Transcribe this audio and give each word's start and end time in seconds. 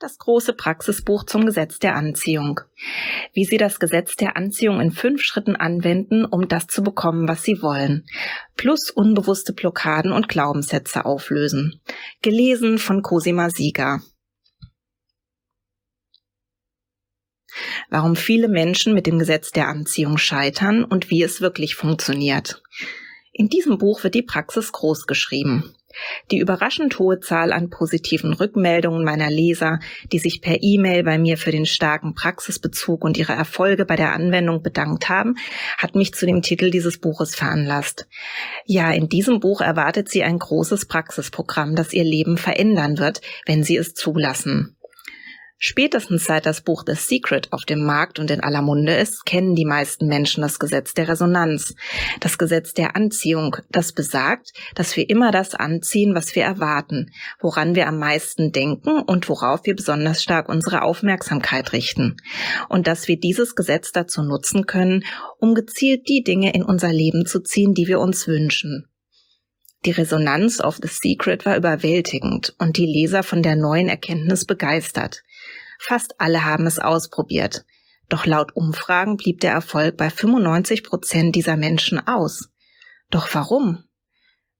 Das 0.00 0.16
große 0.16 0.54
Praxisbuch 0.54 1.24
zum 1.24 1.44
Gesetz 1.44 1.78
der 1.78 1.94
Anziehung. 1.94 2.60
Wie 3.34 3.44
Sie 3.44 3.58
das 3.58 3.78
Gesetz 3.78 4.16
der 4.16 4.34
Anziehung 4.34 4.80
in 4.80 4.92
fünf 4.92 5.20
Schritten 5.20 5.56
anwenden, 5.56 6.24
um 6.24 6.48
das 6.48 6.68
zu 6.68 6.82
bekommen, 6.82 7.28
was 7.28 7.42
Sie 7.42 7.60
wollen. 7.60 8.06
Plus 8.56 8.90
unbewusste 8.90 9.52
Blockaden 9.52 10.10
und 10.10 10.30
Glaubenssätze 10.30 11.04
auflösen. 11.04 11.82
Gelesen 12.22 12.78
von 12.78 13.02
Cosima 13.02 13.50
Sieger. 13.50 14.00
Warum 17.90 18.16
viele 18.16 18.48
Menschen 18.48 18.94
mit 18.94 19.06
dem 19.06 19.18
Gesetz 19.18 19.50
der 19.50 19.68
Anziehung 19.68 20.16
scheitern 20.16 20.82
und 20.82 21.10
wie 21.10 21.22
es 21.22 21.42
wirklich 21.42 21.74
funktioniert. 21.74 22.62
In 23.34 23.50
diesem 23.50 23.76
Buch 23.76 24.02
wird 24.02 24.14
die 24.14 24.22
Praxis 24.22 24.72
groß 24.72 25.06
geschrieben. 25.06 25.74
Die 26.30 26.38
überraschend 26.38 26.98
hohe 26.98 27.20
Zahl 27.20 27.52
an 27.52 27.70
positiven 27.70 28.32
Rückmeldungen 28.32 29.04
meiner 29.04 29.30
Leser, 29.30 29.80
die 30.12 30.18
sich 30.18 30.40
per 30.40 30.62
E-Mail 30.62 31.02
bei 31.04 31.18
mir 31.18 31.38
für 31.38 31.50
den 31.50 31.66
starken 31.66 32.14
Praxisbezug 32.14 33.04
und 33.04 33.18
ihre 33.18 33.32
Erfolge 33.32 33.84
bei 33.84 33.96
der 33.96 34.12
Anwendung 34.12 34.62
bedankt 34.62 35.08
haben, 35.08 35.36
hat 35.78 35.94
mich 35.94 36.14
zu 36.14 36.26
dem 36.26 36.42
Titel 36.42 36.70
dieses 36.70 36.98
Buches 36.98 37.34
veranlasst. 37.34 38.06
Ja, 38.64 38.90
in 38.90 39.08
diesem 39.08 39.40
Buch 39.40 39.60
erwartet 39.60 40.08
sie 40.08 40.22
ein 40.22 40.38
großes 40.38 40.86
Praxisprogramm, 40.86 41.76
das 41.76 41.92
ihr 41.92 42.04
Leben 42.04 42.36
verändern 42.36 42.98
wird, 42.98 43.20
wenn 43.46 43.64
sie 43.64 43.76
es 43.76 43.94
zulassen. 43.94 44.76
Spätestens 45.62 46.24
seit 46.24 46.46
das 46.46 46.62
Buch 46.62 46.84
The 46.86 46.94
Secret 46.94 47.52
auf 47.52 47.66
dem 47.66 47.84
Markt 47.84 48.18
und 48.18 48.30
in 48.30 48.40
aller 48.40 48.62
Munde 48.62 48.94
ist, 48.94 49.26
kennen 49.26 49.54
die 49.54 49.66
meisten 49.66 50.06
Menschen 50.06 50.40
das 50.40 50.58
Gesetz 50.58 50.94
der 50.94 51.06
Resonanz, 51.06 51.74
das 52.18 52.38
Gesetz 52.38 52.72
der 52.72 52.96
Anziehung, 52.96 53.58
das 53.68 53.92
besagt, 53.92 54.54
dass 54.74 54.96
wir 54.96 55.10
immer 55.10 55.32
das 55.32 55.54
anziehen, 55.54 56.14
was 56.14 56.34
wir 56.34 56.44
erwarten, 56.44 57.10
woran 57.40 57.74
wir 57.74 57.88
am 57.88 57.98
meisten 57.98 58.52
denken 58.52 59.02
und 59.02 59.28
worauf 59.28 59.66
wir 59.66 59.76
besonders 59.76 60.22
stark 60.22 60.48
unsere 60.48 60.80
Aufmerksamkeit 60.80 61.74
richten. 61.74 62.16
Und 62.70 62.86
dass 62.86 63.06
wir 63.06 63.20
dieses 63.20 63.54
Gesetz 63.54 63.92
dazu 63.92 64.22
nutzen 64.22 64.64
können, 64.64 65.04
um 65.40 65.54
gezielt 65.54 66.08
die 66.08 66.22
Dinge 66.22 66.54
in 66.54 66.62
unser 66.62 66.90
Leben 66.90 67.26
zu 67.26 67.38
ziehen, 67.38 67.74
die 67.74 67.86
wir 67.86 68.00
uns 68.00 68.26
wünschen. 68.26 68.86
Die 69.86 69.92
Resonanz 69.92 70.60
auf 70.60 70.78
The 70.82 70.88
Secret 70.88 71.46
war 71.46 71.56
überwältigend 71.56 72.54
und 72.58 72.76
die 72.76 72.84
Leser 72.84 73.22
von 73.22 73.42
der 73.42 73.56
neuen 73.56 73.88
Erkenntnis 73.88 74.44
begeistert. 74.44 75.22
Fast 75.82 76.20
alle 76.20 76.44
haben 76.44 76.66
es 76.66 76.78
ausprobiert. 76.78 77.64
Doch 78.10 78.26
laut 78.26 78.54
Umfragen 78.54 79.16
blieb 79.16 79.40
der 79.40 79.52
Erfolg 79.52 79.96
bei 79.96 80.10
95 80.10 80.84
Prozent 80.84 81.34
dieser 81.34 81.56
Menschen 81.56 82.06
aus. 82.06 82.50
Doch 83.08 83.26
warum? 83.32 83.82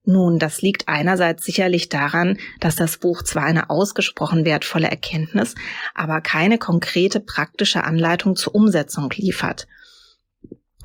Nun, 0.03 0.39
das 0.39 0.63
liegt 0.63 0.87
einerseits 0.87 1.45
sicherlich 1.45 1.89
daran, 1.89 2.39
dass 2.59 2.75
das 2.75 2.97
Buch 2.97 3.21
zwar 3.21 3.43
eine 3.43 3.69
ausgesprochen 3.69 4.45
wertvolle 4.45 4.89
Erkenntnis, 4.89 5.53
aber 5.93 6.21
keine 6.21 6.57
konkrete 6.57 7.19
praktische 7.19 7.83
Anleitung 7.83 8.35
zur 8.35 8.55
Umsetzung 8.55 9.11
liefert. 9.15 9.67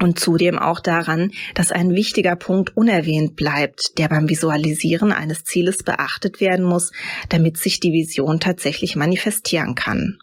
Und 0.03 0.21
zudem 0.21 0.59
auch 0.59 0.81
daran, 0.81 1.31
dass 1.55 1.73
ein 1.73 1.95
wichtiger 1.95 2.37
Punkt 2.37 2.77
unerwähnt 2.77 3.37
bleibt, 3.37 3.97
der 3.97 4.09
beim 4.09 4.29
Visualisieren 4.29 5.13
eines 5.13 5.45
Zieles 5.45 5.79
beachtet 5.79 6.43
werden 6.43 6.67
muss, 6.67 6.93
damit 7.31 7.57
sich 7.57 7.81
die 7.81 7.93
Vision 7.93 8.39
tatsächlich 8.39 8.97
manifestieren 8.97 9.75
kann. 9.75 10.19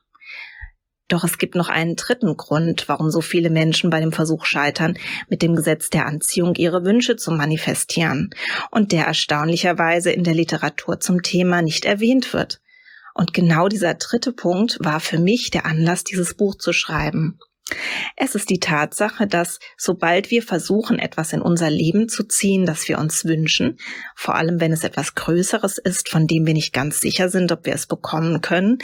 Doch 1.08 1.23
es 1.23 1.38
gibt 1.38 1.56
noch 1.56 1.70
einen 1.70 1.96
dritten 1.96 2.38
Grund, 2.38 2.88
warum 2.88 3.12
so 3.12 3.22
viele 3.22 3.50
Menschen 3.50 3.90
bei 3.90 4.00
dem 4.00 4.12
Versuch 4.12 4.46
scheitern, 4.46 4.98
mit 5.28 5.42
dem 5.42 5.56
Gesetz 5.56 5.90
der 5.90 6.06
Anziehung 6.06 6.56
ihre 6.56 6.86
Wünsche 6.86 7.18
zu 7.18 7.32
manifestieren 7.32 8.30
und 8.72 8.92
der 8.92 9.05
erstaunlicherweise 9.05 10.11
in 10.11 10.23
der 10.23 10.33
Literatur 10.33 11.00
zum 11.00 11.22
Thema 11.22 11.61
nicht 11.61 11.86
erwähnt 11.86 12.33
wird. 12.33 12.61
Und 13.14 13.33
genau 13.33 13.67
dieser 13.67 13.94
dritte 13.94 14.32
Punkt 14.32 14.77
war 14.82 15.00
für 15.00 15.20
mich 15.20 15.52
der 15.52 15.66
Anlass, 15.66 16.04
dieses 16.04 16.33
Buch 16.33 16.55
zu 16.55 16.73
schreiben. 16.73 17.38
Es 18.18 18.36
ist 18.36 18.50
die 18.50 18.60
Tatsache, 18.60 19.26
dass 19.26 19.60
sobald 19.78 20.32
wir 20.32 20.44
versuchen, 20.44 21.00
etwas 21.00 21.32
in 21.32 21.42
unser 21.42 21.70
Leben 21.70 22.10
zu 22.10 22.24
ziehen, 22.26 22.66
das 22.66 22.88
wir 22.90 23.00
uns 23.00 23.24
wünschen, 23.24 23.78
vor 24.16 24.36
allem 24.36 24.60
wenn 24.60 24.74
es 24.74 24.84
etwas 24.84 25.16
Größeres 25.16 25.78
ist, 25.78 26.10
von 26.10 26.28
dem 26.28 26.46
wir 26.46 26.54
nicht 26.54 26.74
ganz 26.74 27.00
sicher 27.00 27.30
sind, 27.30 27.52
ob 27.54 27.66
wir 27.66 27.74
es 27.74 27.88
bekommen 27.88 28.42
können, 28.42 28.80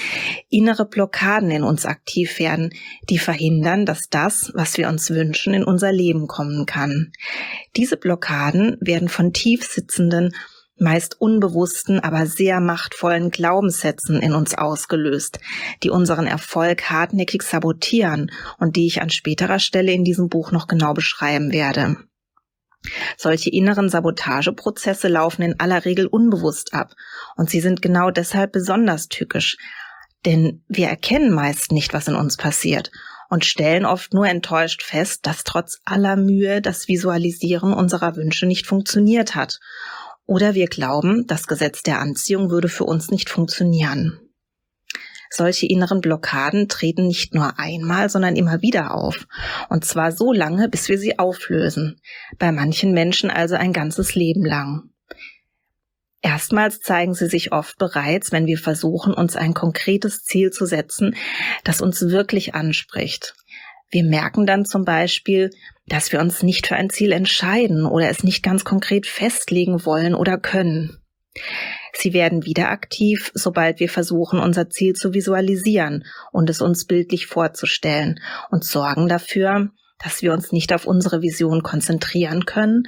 innere 0.49 0.85
Blockaden 0.85 1.51
in 1.51 1.63
uns 1.63 1.85
aktiv 1.85 2.39
werden, 2.39 2.73
die 3.09 3.19
verhindern, 3.19 3.85
dass 3.85 4.03
das, 4.09 4.51
was 4.55 4.77
wir 4.77 4.87
uns 4.87 5.09
wünschen, 5.09 5.53
in 5.53 5.65
unser 5.65 5.91
Leben 5.91 6.27
kommen 6.27 6.65
kann. 6.65 7.11
Diese 7.75 7.97
Blockaden 7.97 8.77
werden 8.79 9.09
von 9.09 9.33
tief 9.33 9.65
sitzenden 9.65 10.33
meist 10.81 11.19
unbewussten, 11.19 11.99
aber 11.99 12.25
sehr 12.25 12.59
machtvollen 12.59 13.31
Glaubenssätzen 13.31 14.21
in 14.21 14.33
uns 14.33 14.55
ausgelöst, 14.55 15.39
die 15.83 15.89
unseren 15.89 16.27
Erfolg 16.27 16.89
hartnäckig 16.89 17.43
sabotieren 17.43 18.31
und 18.57 18.75
die 18.75 18.87
ich 18.87 19.01
an 19.01 19.09
späterer 19.09 19.59
Stelle 19.59 19.91
in 19.91 20.03
diesem 20.03 20.29
Buch 20.29 20.51
noch 20.51 20.67
genau 20.67 20.93
beschreiben 20.93 21.51
werde. 21.51 21.97
Solche 23.17 23.49
inneren 23.49 23.89
Sabotageprozesse 23.89 25.09
laufen 25.09 25.41
in 25.41 25.59
aller 25.59 25.83
Regel 25.85 26.07
unbewusst 26.07 26.73
ab 26.73 26.93
und 27.35 27.49
sie 27.49 27.59
sind 27.59 27.81
genau 27.81 28.09
deshalb 28.09 28.53
besonders 28.53 29.09
tückisch, 29.09 29.57
denn 30.25 30.63
wir 30.67 30.87
erkennen 30.87 31.33
meist 31.33 31.71
nicht, 31.71 31.93
was 31.93 32.07
in 32.07 32.15
uns 32.15 32.37
passiert 32.37 32.91
und 33.29 33.45
stellen 33.45 33.85
oft 33.85 34.13
nur 34.13 34.27
enttäuscht 34.27 34.83
fest, 34.83 35.25
dass 35.25 35.43
trotz 35.43 35.79
aller 35.85 36.15
Mühe 36.15 36.61
das 36.61 36.87
Visualisieren 36.87 37.73
unserer 37.73 38.15
Wünsche 38.15 38.45
nicht 38.45 38.65
funktioniert 38.65 39.35
hat 39.35 39.59
oder 40.29 40.53
wir 40.53 40.67
glauben, 40.67 41.25
das 41.25 41.47
Gesetz 41.47 41.81
der 41.81 41.99
Anziehung 41.99 42.51
würde 42.51 42.69
für 42.69 42.83
uns 42.83 43.09
nicht 43.09 43.31
funktionieren. 43.31 44.19
Solche 45.31 45.65
inneren 45.65 46.01
Blockaden 46.01 46.67
treten 46.67 47.07
nicht 47.07 47.33
nur 47.33 47.57
einmal, 47.57 48.09
sondern 48.09 48.35
immer 48.35 48.61
wieder 48.61 48.93
auf. 48.93 49.27
Und 49.69 49.85
zwar 49.85 50.11
so 50.11 50.31
lange, 50.31 50.69
bis 50.69 50.87
wir 50.87 50.99
sie 50.99 51.17
auflösen. 51.17 51.99
Bei 52.37 52.51
manchen 52.51 52.93
Menschen 52.93 53.31
also 53.31 53.55
ein 53.55 53.73
ganzes 53.73 54.13
Leben 54.13 54.45
lang. 54.45 54.91
Erstmals 56.21 56.79
zeigen 56.81 57.15
sie 57.15 57.27
sich 57.27 57.51
oft 57.51 57.79
bereits, 57.79 58.31
wenn 58.31 58.45
wir 58.45 58.59
versuchen, 58.59 59.15
uns 59.15 59.35
ein 59.35 59.55
konkretes 59.55 60.23
Ziel 60.25 60.51
zu 60.51 60.67
setzen, 60.67 61.15
das 61.63 61.81
uns 61.81 62.01
wirklich 62.01 62.53
anspricht. 62.53 63.33
Wir 63.89 64.03
merken 64.03 64.45
dann 64.45 64.65
zum 64.65 64.85
Beispiel, 64.85 65.49
dass 65.87 66.11
wir 66.11 66.19
uns 66.19 66.43
nicht 66.43 66.67
für 66.67 66.75
ein 66.75 66.89
Ziel 66.89 67.11
entscheiden 67.11 67.85
oder 67.85 68.09
es 68.09 68.23
nicht 68.23 68.43
ganz 68.43 68.63
konkret 68.63 69.07
festlegen 69.07 69.85
wollen 69.85 70.13
oder 70.13 70.37
können. 70.37 71.01
Sie 71.93 72.13
werden 72.13 72.45
wieder 72.45 72.69
aktiv, 72.69 73.31
sobald 73.33 73.79
wir 73.79 73.89
versuchen, 73.89 74.39
unser 74.39 74.69
Ziel 74.69 74.93
zu 74.93 75.13
visualisieren 75.13 76.05
und 76.31 76.49
es 76.49 76.61
uns 76.61 76.85
bildlich 76.85 77.25
vorzustellen 77.25 78.19
und 78.51 78.63
sorgen 78.63 79.07
dafür, 79.07 79.69
dass 80.03 80.21
wir 80.21 80.33
uns 80.33 80.51
nicht 80.51 80.71
auf 80.73 80.85
unsere 80.85 81.21
Vision 81.21 81.63
konzentrieren 81.63 82.45
können 82.45 82.83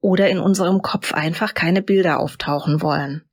oder 0.00 0.28
in 0.28 0.38
unserem 0.38 0.82
Kopf 0.82 1.12
einfach 1.12 1.54
keine 1.54 1.82
Bilder 1.82 2.20
auftauchen 2.20 2.80
wollen 2.80 3.24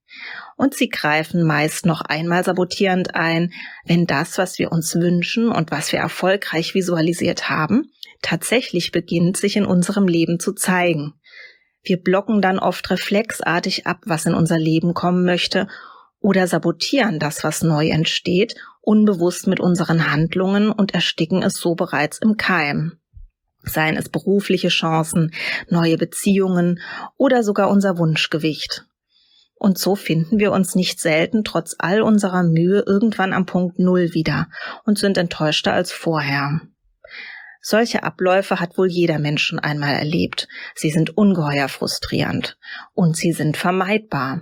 und 0.62 0.76
sie 0.76 0.90
greifen 0.90 1.42
meist 1.42 1.88
noch 1.88 2.02
einmal 2.02 2.44
sabotierend 2.44 3.16
ein, 3.16 3.52
wenn 3.84 4.06
das, 4.06 4.38
was 4.38 4.60
wir 4.60 4.72
uns 4.72 4.94
wünschen 4.94 5.50
und 5.50 5.72
was 5.72 5.92
wir 5.92 5.98
erfolgreich 5.98 6.76
visualisiert 6.76 7.50
haben, 7.50 7.92
tatsächlich 8.22 8.92
beginnt, 8.92 9.38
sich 9.38 9.56
in 9.56 9.66
unserem 9.66 10.08
Leben 10.08 10.40
zu 10.40 10.54
zeigen. 10.54 11.16
Wir 11.82 11.98
blocken 11.98 12.44
dann 12.44 12.60
oft 12.60 12.92
reflexartig 12.92 13.88
ab, 13.88 14.02
was 14.06 14.28
in 14.28 14.36
unser 14.36 14.60
Leben 14.60 14.94
kommen 14.94 15.26
möchte, 15.26 15.68
oder 16.20 16.46
sabotieren 16.46 17.18
das, 17.18 17.44
was 17.44 17.64
neu 17.64 17.88
entsteht, 17.88 18.54
unbewusst 18.82 19.48
mit 19.48 19.60
unseren 19.60 20.12
Handlungen 20.12 20.72
und 20.72 20.94
ersticken 20.94 21.42
es 21.42 21.56
so 21.56 21.74
bereits 21.74 22.20
im 22.20 22.38
Keim. 22.38 23.00
Seien 23.64 23.98
es 23.98 24.10
berufliche 24.10 24.70
Chancen, 24.70 25.34
neue 25.70 25.98
Beziehungen 25.98 26.80
oder 27.18 27.42
sogar 27.42 27.68
unser 27.72 27.98
Wunschgewicht. 27.98 28.86
Und 29.62 29.78
so 29.78 29.96
finden 29.96 30.40
wir 30.40 30.52
uns 30.54 30.74
nicht 30.74 31.00
selten 31.00 31.44
trotz 31.44 31.76
all 31.78 32.02
unserer 32.02 32.42
Mühe 32.42 32.84
irgendwann 32.88 33.32
am 33.32 33.46
Punkt 33.46 33.78
Null 33.78 34.16
wieder 34.16 34.48
und 34.86 34.98
sind 34.98 35.20
enttäuschter 35.20 35.72
als 35.72 35.92
vorher. 35.92 36.62
Solche 37.62 38.02
Abläufe 38.02 38.60
hat 38.60 38.80
wohl 38.80 38.88
jeder 38.88 39.20
Mensch 39.20 39.44
schon 39.44 39.60
einmal 39.60 39.94
erlebt. 39.94 40.48
Sie 40.74 40.90
sind 40.90 41.16
ungeheuer 41.16 41.70
frustrierend 41.70 42.58
und 42.96 43.16
sie 43.16 43.34
sind 43.34 43.56
vermeidbar. 43.56 44.42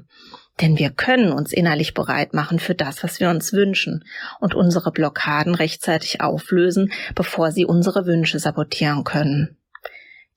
Denn 0.62 0.80
wir 0.80 0.90
können 0.90 1.34
uns 1.34 1.52
innerlich 1.52 1.94
bereit 1.94 2.34
machen 2.34 2.58
für 2.58 2.74
das, 2.74 3.04
was 3.04 3.20
wir 3.20 3.30
uns 3.30 3.52
wünschen 3.52 4.06
und 4.40 4.56
unsere 4.56 4.94
Blockaden 4.94 5.54
rechtzeitig 5.54 6.22
auflösen, 6.22 6.94
bevor 7.14 7.52
sie 7.52 7.66
unsere 7.66 8.06
Wünsche 8.06 8.40
sabotieren 8.40 9.04
können. 9.04 9.58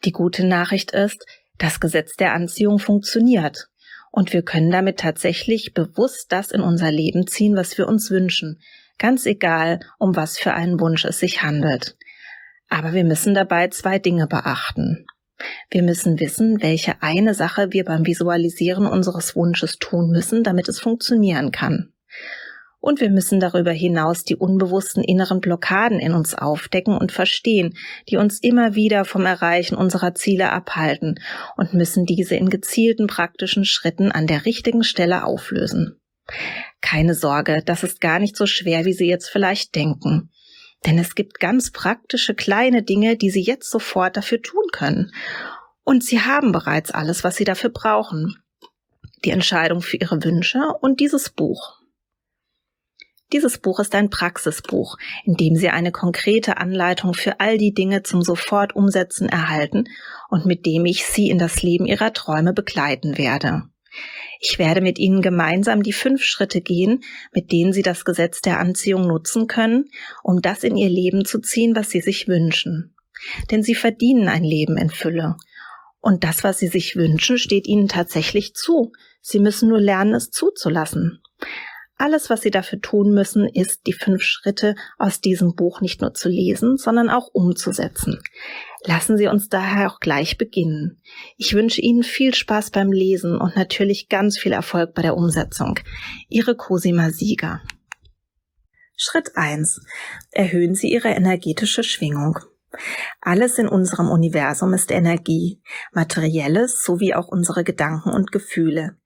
Die 0.05 0.13
gute 0.13 0.45
Nachricht 0.45 0.91
ist, 0.91 1.25
das 1.57 1.79
Gesetz 1.79 2.17
der 2.17 2.33
Anziehung 2.33 2.81
funktioniert 2.81 3.69
und 4.13 4.33
wir 4.33 4.43
können 4.43 4.71
damit 4.71 5.01
tatsächlich 5.01 5.75
bewusst 5.75 6.31
das 6.31 6.53
in 6.53 6.61
unser 6.61 6.93
Leben 6.93 7.27
ziehen, 7.27 7.57
was 7.57 7.77
wir 7.79 7.89
uns 7.89 8.11
wünschen. 8.11 8.61
Ganz 8.99 9.27
egal, 9.27 9.81
um 9.99 10.15
was 10.15 10.39
für 10.39 10.53
einen 10.53 10.79
Wunsch 10.79 11.05
es 11.05 11.19
sich 11.19 11.43
handelt. 11.43 11.97
Aber 12.69 12.93
wir 12.93 13.05
müssen 13.05 13.35
dabei 13.35 13.69
zwei 13.69 13.99
Dinge 13.99 14.27
beachten. 14.27 15.07
Wir 15.71 15.83
müssen 15.83 16.21
wissen, 16.21 16.63
welche 16.63 17.03
eine 17.03 17.35
Sache 17.35 17.73
wir 17.73 17.85
beim 17.85 18.07
Visualisieren 18.07 18.87
unseres 18.87 19.35
Wunsches 19.35 19.79
tun 19.79 20.11
müssen, 20.11 20.45
damit 20.45 20.69
es 20.69 20.79
funktionieren 20.79 21.51
kann. 21.51 21.93
Und 22.83 23.01
wir 23.01 23.11
müssen 23.11 23.39
darüber 23.39 23.71
hinaus 23.71 24.25
die 24.25 24.35
unbewussten 24.35 25.05
inneren 25.05 25.41
Blockaden 25.41 26.01
in 26.01 26.15
uns 26.15 26.35
aufdecken 26.35 26.99
und 26.99 27.13
verstehen, 27.13 27.77
die 28.09 28.17
uns 28.17 28.41
immer 28.41 28.75
wieder 28.75 29.05
vom 29.05 29.25
Erreichen 29.25 29.77
unserer 29.77 30.17
Ziele 30.17 30.51
abhalten 30.51 31.21
und 31.57 31.75
müssen 31.75 32.07
diese 32.07 32.35
in 32.35 32.51
gezielten 32.51 33.07
praktischen 33.07 33.65
Schritten 33.65 34.11
an 34.11 34.27
der 34.27 34.47
richtigen 34.47 34.83
Stelle 34.83 35.25
auflösen. 35.25 36.01
Keine 36.81 37.15
Sorge, 37.15 37.63
das 37.65 37.85
ist 37.85 38.01
gar 38.01 38.19
nicht 38.19 38.37
so 38.37 38.47
schwer, 38.47 38.85
wie 38.85 38.95
Sie 38.95 39.07
jetzt 39.07 39.29
vielleicht 39.29 39.77
denken. 39.77 40.31
Denn 40.85 40.99
es 40.99 41.15
gibt 41.15 41.39
ganz 41.39 41.71
praktische 41.71 42.35
kleine 42.35 42.83
Dinge, 42.83 43.17
die 43.17 43.31
Sie 43.31 43.43
jetzt 43.43 43.71
sofort 43.71 44.17
dafür 44.17 44.43
tun 44.43 44.65
können. 44.73 45.13
Und 45.85 46.03
Sie 46.03 46.21
haben 46.21 46.51
bereits 46.51 46.91
alles, 46.91 47.23
was 47.23 47.37
Sie 47.37 47.45
dafür 47.45 47.71
brauchen. 47.71 48.43
Die 49.25 49.31
Entscheidung 49.31 49.83
für 49.83 49.99
Ihre 49.99 50.25
Wünsche 50.25 50.65
und 50.81 50.99
dieses 50.99 51.31
Buch. 51.31 51.82
Dieses 53.33 53.59
Buch 53.59 53.81
ist 53.81 53.95
ein 53.95 54.11
Praxisbuch, 54.11 54.97
in 55.25 55.35
dem 55.35 55.57
Sie 55.57 55.71
eine 55.71 55.91
konkrete 55.91 56.59
Anleitung 56.59 57.15
für 57.15 57.41
all 57.41 57.57
die 57.57 57.73
Dinge 57.73 58.03
zum 58.03 58.23
sofort 58.23 58.77
umsetzen 58.77 59.29
erhalten 59.29 59.85
und 60.29 60.45
mit 60.45 60.67
dem 60.67 60.85
ich 60.85 61.07
Sie 61.07 61.31
in 61.31 61.39
das 61.39 61.63
Leben 61.63 61.87
Ihrer 61.87 62.13
Träume 62.13 62.53
begleiten 62.53 63.17
werde. 63.17 63.63
Ich 64.41 64.59
werde 64.59 64.81
mit 64.81 64.99
Ihnen 64.99 65.23
gemeinsam 65.23 65.83
die 65.83 65.93
fünf 65.93 66.23
Schritte 66.25 66.61
gehen, 66.61 67.01
mit 67.33 67.53
denen 67.53 67.73
Sie 67.73 67.83
das 67.83 68.05
Gesetz 68.05 68.41
der 68.41 68.59
Anziehung 68.59 69.07
nutzen 69.07 69.47
können, 69.47 69.85
um 70.23 70.43
das 70.43 70.65
in 70.65 70.77
Ihr 70.77 70.91
Leben 70.91 71.25
zu 71.25 71.41
ziehen, 71.41 71.77
was 71.77 71.91
Sie 71.91 72.01
sich 72.01 72.29
wünschen. 72.29 72.95
Denn 73.51 73.63
Sie 73.63 73.75
verdienen 73.75 74.29
ein 74.29 74.45
Leben 74.45 74.77
in 74.77 74.91
Fülle. 74.91 75.37
Und 76.01 76.25
das, 76.25 76.43
was 76.43 76.59
Sie 76.59 76.69
sich 76.69 76.97
wünschen, 76.97 77.39
steht 77.39 77.67
Ihnen 77.69 77.89
tatsächlich 77.89 78.55
zu. 78.55 78.93
Sie 79.21 79.39
müssen 79.39 79.69
nur 79.69 79.81
lernen, 79.81 80.15
es 80.15 80.31
zuzulassen. 80.31 81.23
Alles, 82.03 82.31
was 82.31 82.41
Sie 82.41 82.51
dafür 82.51 82.81
tun 82.81 83.15
müssen, 83.15 83.49
ist, 83.49 83.87
die 83.87 83.93
fünf 83.93 84.23
Schritte 84.25 84.75
aus 84.99 85.21
diesem 85.21 85.55
Buch 85.55 85.81
nicht 85.81 86.01
nur 86.01 86.15
zu 86.15 86.29
lesen, 86.29 86.77
sondern 86.77 87.09
auch 87.09 87.29
umzusetzen. 87.33 88.21
Lassen 88.85 89.17
Sie 89.17 89.29
uns 89.29 89.49
daher 89.49 89.89
auch 89.89 90.01
gleich 90.01 90.37
beginnen. 90.37 91.01
Ich 91.37 91.55
wünsche 91.55 91.81
Ihnen 91.81 92.03
viel 92.03 92.35
Spaß 92.35 92.73
beim 92.73 92.91
Lesen 92.91 93.37
und 93.37 93.55
natürlich 93.55 94.09
ganz 94.09 94.37
viel 94.37 94.51
Erfolg 94.51 94.95
bei 94.95 95.03
der 95.03 95.17
Umsetzung. 95.17 95.79
Ihre 96.29 96.57
Cosima 96.57 97.11
Sieger. 97.11 97.63
Schritt 98.97 99.37
1. 99.37 99.81
Erhöhen 100.33 100.75
Sie 100.75 100.91
Ihre 100.91 101.11
energetische 101.11 101.85
Schwingung. 101.85 102.41
Alles 103.21 103.59
in 103.59 103.69
unserem 103.69 104.09
Universum 104.09 104.73
ist 104.75 104.91
Energie, 104.91 105.63
materielles 105.93 106.83
sowie 106.83 107.15
auch 107.15 107.29
unsere 107.29 107.63
Gedanken 107.63 108.11
und 108.11 108.33
Gefühle. 108.33 108.97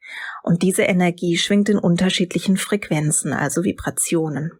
Und 0.46 0.62
diese 0.62 0.84
Energie 0.84 1.36
schwingt 1.36 1.68
in 1.68 1.76
unterschiedlichen 1.76 2.56
Frequenzen, 2.56 3.32
also 3.32 3.64
Vibrationen. 3.64 4.52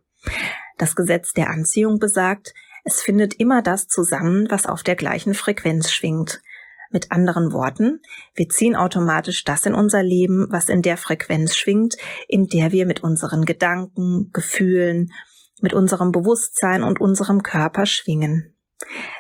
Das 0.79 0.97
Gesetz 0.97 1.33
der 1.33 1.49
Anziehung 1.49 2.01
besagt, 2.01 2.55
es 2.83 3.01
findet 3.01 3.35
immer 3.35 3.63
das 3.63 3.87
zusammen, 3.87 4.49
was 4.51 4.67
auf 4.67 4.83
der 4.83 4.97
gleichen 4.97 5.33
Frequenz 5.33 5.93
schwingt. 5.93 6.43
Mit 6.91 7.13
anderen 7.13 7.53
Worten, 7.53 8.01
wir 8.35 8.49
ziehen 8.49 8.75
automatisch 8.75 9.45
das 9.45 9.65
in 9.65 9.75
unser 9.75 10.03
Leben, 10.03 10.49
was 10.51 10.69
in 10.69 10.83
der 10.83 10.97
Frequenz 10.97 11.57
schwingt, 11.57 11.97
in 12.27 12.49
der 12.49 12.73
wir 12.73 12.85
mit 12.85 13.05
unseren 13.05 13.45
Gedanken, 13.45 14.31
Gefühlen, 14.33 15.13
mit 15.61 15.73
unserem 15.73 16.11
Bewusstsein 16.11 16.83
und 16.83 17.01
unserem 17.01 17.45
Körper 17.45 17.87
schwingen. 17.87 18.57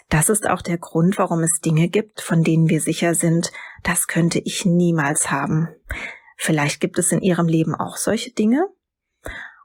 Das 0.08 0.28
ist 0.28 0.50
auch 0.50 0.62
der 0.62 0.78
Grund, 0.78 1.16
warum 1.16 1.44
es 1.44 1.60
Dinge 1.64 1.88
gibt, 1.88 2.20
von 2.20 2.42
denen 2.42 2.68
wir 2.68 2.80
sicher 2.80 3.14
sind, 3.14 3.52
das 3.84 4.08
könnte 4.08 4.40
ich 4.40 4.64
niemals 4.66 5.30
haben. 5.30 5.68
Vielleicht 6.36 6.80
gibt 6.80 6.98
es 6.98 7.12
in 7.12 7.22
Ihrem 7.22 7.48
Leben 7.48 7.74
auch 7.74 7.96
solche 7.96 8.32
Dinge? 8.32 8.68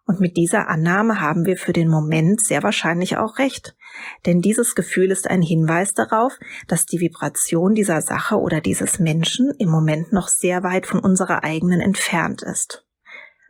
Und 0.06 0.20
mit 0.20 0.36
dieser 0.36 0.68
Annahme 0.68 1.22
haben 1.22 1.46
wir 1.46 1.58
für 1.58 1.74
den 1.74 1.88
Moment 1.88 2.44
sehr 2.44 2.64
wahrscheinlich 2.64 3.18
auch 3.18 3.38
recht. 3.38 3.76
Denn 4.26 4.42
dieses 4.42 4.76
Gefühl 4.76 5.12
ist 5.12 5.30
ein 5.30 5.42
Hinweis 5.42 5.94
darauf, 5.94 6.38
dass 6.68 6.86
die 6.86 7.00
Vibration 7.00 7.76
dieser 7.76 8.02
Sache 8.02 8.36
oder 8.36 8.62
dieses 8.62 9.00
Menschen 9.00 9.54
im 9.60 9.70
Moment 9.70 10.12
noch 10.12 10.28
sehr 10.28 10.64
weit 10.64 10.86
von 10.86 11.00
unserer 11.00 11.44
eigenen 11.44 11.82
entfernt 11.82 12.42
ist. 12.42 12.86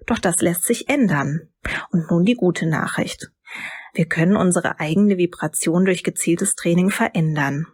Doch 0.05 0.19
das 0.19 0.41
lässt 0.41 0.65
sich 0.65 0.89
ändern. 0.89 1.49
Und 1.91 2.09
nun 2.11 2.25
die 2.25 2.35
gute 2.35 2.67
Nachricht. 2.67 3.31
Wir 3.93 4.05
können 4.05 4.35
unsere 4.35 4.79
eigene 4.79 5.17
Vibration 5.17 5.85
durch 5.85 6.03
gezieltes 6.03 6.55
Training 6.55 6.89
verändern. 6.89 7.67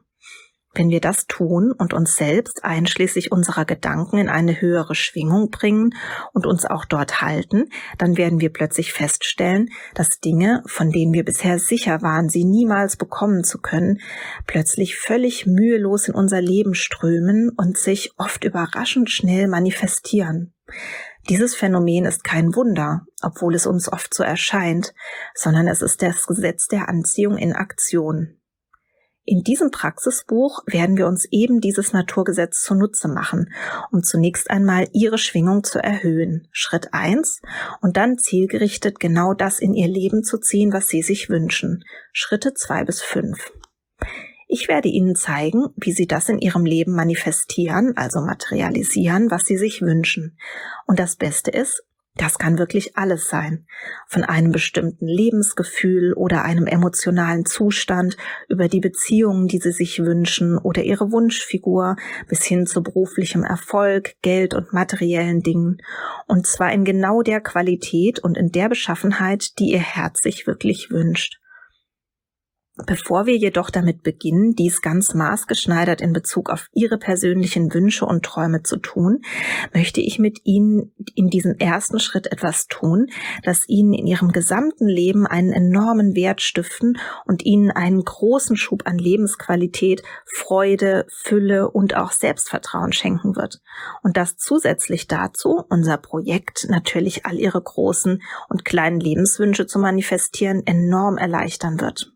Wenn 0.77 0.91
wir 0.91 1.01
das 1.01 1.25
tun 1.25 1.71
und 1.71 1.95
uns 1.95 2.17
selbst 2.17 2.63
einschließlich 2.63 3.31
unserer 3.31 3.65
Gedanken 3.65 4.19
in 4.19 4.29
eine 4.29 4.61
höhere 4.61 4.93
Schwingung 4.93 5.49
bringen 5.49 5.95
und 6.33 6.45
uns 6.45 6.65
auch 6.65 6.85
dort 6.85 7.19
halten, 7.19 7.71
dann 7.97 8.15
werden 8.15 8.39
wir 8.41 8.53
plötzlich 8.53 8.93
feststellen, 8.93 9.69
dass 9.95 10.19
Dinge, 10.19 10.61
von 10.67 10.91
denen 10.91 11.13
wir 11.13 11.25
bisher 11.25 11.57
sicher 11.57 12.03
waren, 12.03 12.29
sie 12.29 12.45
niemals 12.45 12.95
bekommen 12.95 13.43
zu 13.43 13.59
können, 13.59 14.01
plötzlich 14.45 14.97
völlig 14.97 15.47
mühelos 15.47 16.07
in 16.07 16.13
unser 16.13 16.41
Leben 16.41 16.75
strömen 16.75 17.49
und 17.57 17.79
sich 17.79 18.11
oft 18.17 18.43
überraschend 18.43 19.09
schnell 19.09 19.47
manifestieren. 19.47 20.53
Dieses 21.27 21.55
Phänomen 21.55 22.05
ist 22.05 22.23
kein 22.23 22.53
Wunder, 22.53 23.01
obwohl 23.23 23.55
es 23.55 23.65
uns 23.65 23.91
oft 23.91 24.13
so 24.13 24.21
erscheint, 24.21 24.93
sondern 25.33 25.67
es 25.67 25.81
ist 25.81 26.03
das 26.03 26.27
Gesetz 26.27 26.67
der 26.67 26.87
Anziehung 26.87 27.35
in 27.35 27.53
Aktion. 27.53 28.37
In 29.29 29.43
diesem 29.43 29.71
Praxisbuch 29.71 30.63
werden 30.67 30.95
wir 30.95 31.05
uns 31.05 31.25
eben 31.31 31.59
dieses 31.59 31.91
Naturgesetz 31.91 32.63
zunutze 32.63 33.09
machen, 33.09 33.51
um 33.91 34.01
zunächst 34.01 34.49
einmal 34.49 34.87
ihre 34.93 35.17
Schwingung 35.17 35.65
zu 35.65 35.79
erhöhen. 35.83 36.47
Schritt 36.53 36.93
eins 36.93 37.41
und 37.81 37.97
dann 37.97 38.17
zielgerichtet 38.17 39.01
genau 39.01 39.33
das 39.33 39.59
in 39.59 39.73
ihr 39.73 39.89
Leben 39.89 40.23
zu 40.23 40.37
ziehen, 40.37 40.71
was 40.71 40.87
sie 40.87 41.01
sich 41.01 41.29
wünschen. 41.29 41.83
Schritte 42.13 42.53
zwei 42.53 42.85
bis 42.85 43.01
fünf. 43.01 43.51
Ich 44.47 44.69
werde 44.69 44.87
Ihnen 44.87 45.13
zeigen, 45.13 45.65
wie 45.75 45.91
Sie 45.91 46.07
das 46.07 46.29
in 46.29 46.39
Ihrem 46.39 46.65
Leben 46.65 46.93
manifestieren, 46.93 47.97
also 47.97 48.21
materialisieren, 48.21 49.29
was 49.29 49.43
Sie 49.43 49.57
sich 49.57 49.81
wünschen. 49.81 50.37
Und 50.85 50.99
das 50.99 51.17
Beste 51.17 51.51
ist, 51.51 51.83
das 52.17 52.37
kann 52.37 52.57
wirklich 52.57 52.97
alles 52.97 53.29
sein. 53.29 53.65
Von 54.07 54.23
einem 54.23 54.51
bestimmten 54.51 55.07
Lebensgefühl 55.07 56.13
oder 56.13 56.43
einem 56.43 56.67
emotionalen 56.67 57.45
Zustand 57.45 58.17
über 58.49 58.67
die 58.67 58.79
Beziehungen, 58.79 59.47
die 59.47 59.59
Sie 59.59 59.71
sich 59.71 59.99
wünschen 59.99 60.57
oder 60.57 60.83
Ihre 60.83 61.11
Wunschfigur 61.11 61.95
bis 62.27 62.43
hin 62.43 62.65
zu 62.65 62.83
beruflichem 62.83 63.43
Erfolg, 63.43 64.15
Geld 64.21 64.53
und 64.53 64.73
materiellen 64.73 65.41
Dingen. 65.41 65.77
Und 66.27 66.47
zwar 66.47 66.71
in 66.73 66.83
genau 66.83 67.21
der 67.21 67.41
Qualität 67.41 68.19
und 68.19 68.37
in 68.37 68.51
der 68.51 68.69
Beschaffenheit, 68.69 69.59
die 69.59 69.71
Ihr 69.71 69.79
Herz 69.79 70.21
sich 70.21 70.47
wirklich 70.47 70.89
wünscht. 70.91 71.39
Bevor 72.85 73.25
wir 73.25 73.35
jedoch 73.35 73.71
damit 73.71 74.03
beginnen, 74.03 74.53
dies 74.53 74.83
ganz 74.83 75.15
maßgeschneidert 75.15 75.99
in 75.99 76.13
Bezug 76.13 76.51
auf 76.51 76.67
Ihre 76.73 76.99
persönlichen 76.99 77.73
Wünsche 77.73 78.05
und 78.05 78.23
Träume 78.23 78.61
zu 78.61 78.77
tun, 78.77 79.21
möchte 79.73 79.99
ich 79.99 80.19
mit 80.19 80.41
Ihnen 80.43 80.93
in 81.15 81.29
diesem 81.29 81.55
ersten 81.55 81.99
Schritt 81.99 82.31
etwas 82.31 82.67
tun, 82.67 83.07
das 83.41 83.67
Ihnen 83.67 83.93
in 83.93 84.05
Ihrem 84.05 84.31
gesamten 84.31 84.87
Leben 84.87 85.25
einen 85.25 85.53
enormen 85.53 86.15
Wert 86.15 86.39
stiften 86.41 86.99
und 87.25 87.43
Ihnen 87.43 87.71
einen 87.71 88.03
großen 88.03 88.55
Schub 88.55 88.83
an 88.85 88.99
Lebensqualität, 88.99 90.03
Freude, 90.25 91.07
Fülle 91.09 91.71
und 91.71 91.97
auch 91.97 92.11
Selbstvertrauen 92.11 92.93
schenken 92.93 93.35
wird. 93.35 93.59
Und 94.03 94.17
das 94.17 94.37
zusätzlich 94.37 95.07
dazu 95.07 95.63
unser 95.67 95.97
Projekt 95.97 96.67
natürlich 96.69 97.25
all 97.25 97.39
Ihre 97.39 97.61
großen 97.61 98.21
und 98.49 98.65
kleinen 98.65 98.99
Lebenswünsche 98.99 99.65
zu 99.65 99.79
manifestieren 99.79 100.61
enorm 100.67 101.17
erleichtern 101.17 101.81
wird. 101.81 102.13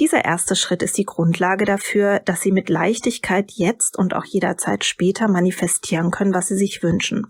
Dieser 0.00 0.24
erste 0.24 0.56
Schritt 0.56 0.82
ist 0.82 0.96
die 0.96 1.04
Grundlage 1.04 1.66
dafür, 1.66 2.20
dass 2.24 2.40
Sie 2.40 2.52
mit 2.52 2.70
Leichtigkeit 2.70 3.50
jetzt 3.52 3.98
und 3.98 4.14
auch 4.14 4.24
jederzeit 4.24 4.84
später 4.84 5.28
manifestieren 5.28 6.10
können, 6.10 6.32
was 6.32 6.48
Sie 6.48 6.56
sich 6.56 6.82
wünschen 6.82 7.26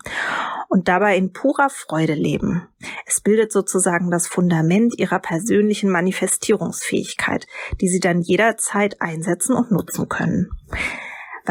und 0.68 0.86
dabei 0.86 1.16
in 1.16 1.32
purer 1.32 1.68
Freude 1.68 2.14
leben. 2.14 2.68
Es 3.06 3.20
bildet 3.20 3.50
sozusagen 3.50 4.12
das 4.12 4.28
Fundament 4.28 4.96
Ihrer 4.98 5.18
persönlichen 5.18 5.90
Manifestierungsfähigkeit, 5.90 7.48
die 7.80 7.88
Sie 7.88 7.98
dann 7.98 8.20
jederzeit 8.20 9.02
einsetzen 9.02 9.56
und 9.56 9.72
nutzen 9.72 10.08
können. 10.08 10.50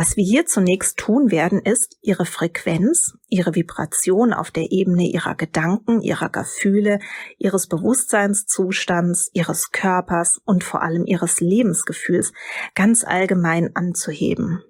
Was 0.02 0.16
wir 0.16 0.24
hier 0.24 0.46
zunächst 0.46 0.96
tun 0.96 1.30
werden, 1.30 1.60
ist, 1.60 1.98
ihre 2.02 2.26
Frequenz, 2.26 3.18
ihre 3.28 3.54
Vibration 3.54 4.32
auf 4.32 4.50
der 4.50 4.72
Ebene 4.72 5.04
ihrer 5.04 5.36
Gedanken, 5.36 6.00
ihrer 6.00 6.30
Gefühle, 6.30 7.00
ihres 7.38 7.68
Bewusstseinszustands, 7.68 9.30
ihres 9.34 9.72
Körpers 9.72 10.40
und 10.46 10.64
vor 10.64 10.84
allem 10.84 11.06
ihres 11.06 11.42
Lebensgefühls 11.42 12.32
ganz 12.76 13.04
allgemein 13.04 13.76
anzuheben. 13.76 14.64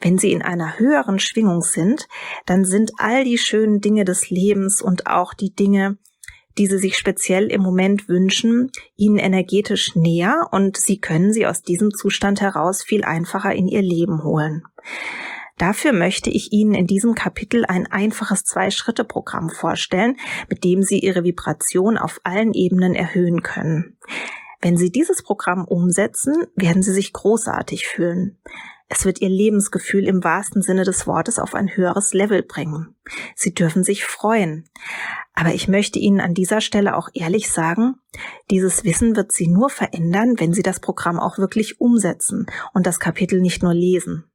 Wenn 0.00 0.16
sie 0.16 0.30
in 0.30 0.42
einer 0.42 0.78
höheren 0.78 1.18
Schwingung 1.18 1.62
sind, 1.62 2.06
dann 2.44 2.64
sind 2.64 2.92
all 2.98 3.24
die 3.24 3.38
schönen 3.38 3.80
Dinge 3.80 4.04
des 4.04 4.30
Lebens 4.30 4.80
und 4.80 5.08
auch 5.08 5.34
die 5.34 5.56
Dinge, 5.56 5.98
die 6.58 6.66
sie 6.66 6.78
sich 6.78 6.96
speziell 6.96 7.46
im 7.50 7.62
Moment 7.62 8.08
wünschen, 8.08 8.70
ihnen 8.96 9.18
energetisch 9.18 9.94
näher 9.94 10.48
und 10.52 10.76
sie 10.76 10.98
können 10.98 11.32
sie 11.32 11.46
aus 11.46 11.62
diesem 11.62 11.92
Zustand 11.92 12.40
heraus 12.40 12.82
viel 12.82 13.04
einfacher 13.04 13.54
in 13.54 13.68
ihr 13.68 13.82
Leben 13.82 14.22
holen. 14.24 14.62
Dafür 15.58 15.94
möchte 15.94 16.28
ich 16.28 16.52
Ihnen 16.52 16.74
in 16.74 16.86
diesem 16.86 17.14
Kapitel 17.14 17.64
ein 17.64 17.86
einfaches 17.86 18.44
Zwei-Schritte-Programm 18.44 19.48
vorstellen, 19.48 20.16
mit 20.50 20.64
dem 20.64 20.82
Sie 20.82 20.98
Ihre 20.98 21.24
Vibration 21.24 21.96
auf 21.96 22.20
allen 22.24 22.52
Ebenen 22.52 22.94
erhöhen 22.94 23.42
können. 23.42 23.96
Wenn 24.60 24.76
Sie 24.76 24.90
dieses 24.90 25.22
Programm 25.22 25.64
umsetzen, 25.64 26.34
werden 26.56 26.82
Sie 26.82 26.92
sich 26.92 27.12
großartig 27.14 27.86
fühlen. 27.86 28.36
Es 28.88 29.04
wird 29.04 29.20
Ihr 29.20 29.28
Lebensgefühl 29.28 30.06
im 30.06 30.22
wahrsten 30.22 30.62
Sinne 30.62 30.84
des 30.84 31.06
Wortes 31.06 31.38
auf 31.38 31.54
ein 31.54 31.74
höheres 31.74 32.14
Level 32.14 32.42
bringen. 32.42 32.94
Sie 33.34 33.52
dürfen 33.52 33.82
sich 33.82 34.04
freuen. 34.04 34.68
Aber 35.34 35.52
ich 35.52 35.66
möchte 35.66 35.98
Ihnen 35.98 36.20
an 36.20 36.34
dieser 36.34 36.60
Stelle 36.60 36.96
auch 36.96 37.08
ehrlich 37.12 37.50
sagen, 37.50 37.96
dieses 38.50 38.84
Wissen 38.84 39.16
wird 39.16 39.32
Sie 39.32 39.48
nur 39.48 39.70
verändern, 39.70 40.34
wenn 40.38 40.52
Sie 40.52 40.62
das 40.62 40.78
Programm 40.78 41.18
auch 41.18 41.38
wirklich 41.38 41.80
umsetzen 41.80 42.46
und 42.74 42.86
das 42.86 43.00
Kapitel 43.00 43.40
nicht 43.40 43.62
nur 43.62 43.74
lesen. 43.74 44.30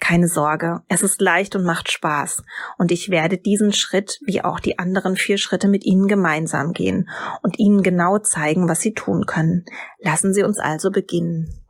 Keine 0.00 0.28
Sorge, 0.28 0.82
es 0.88 1.02
ist 1.02 1.20
leicht 1.20 1.56
und 1.56 1.64
macht 1.64 1.90
Spaß. 1.90 2.44
Und 2.76 2.92
ich 2.92 3.10
werde 3.10 3.36
diesen 3.36 3.72
Schritt 3.72 4.20
wie 4.24 4.42
auch 4.44 4.60
die 4.60 4.78
anderen 4.78 5.16
vier 5.16 5.38
Schritte 5.38 5.66
mit 5.66 5.84
Ihnen 5.84 6.06
gemeinsam 6.06 6.72
gehen 6.72 7.08
und 7.42 7.58
Ihnen 7.58 7.82
genau 7.82 8.18
zeigen, 8.18 8.68
was 8.68 8.80
Sie 8.80 8.94
tun 8.94 9.26
können. 9.26 9.64
Lassen 9.98 10.32
Sie 10.32 10.44
uns 10.44 10.58
also 10.58 10.90
beginnen 10.90 11.64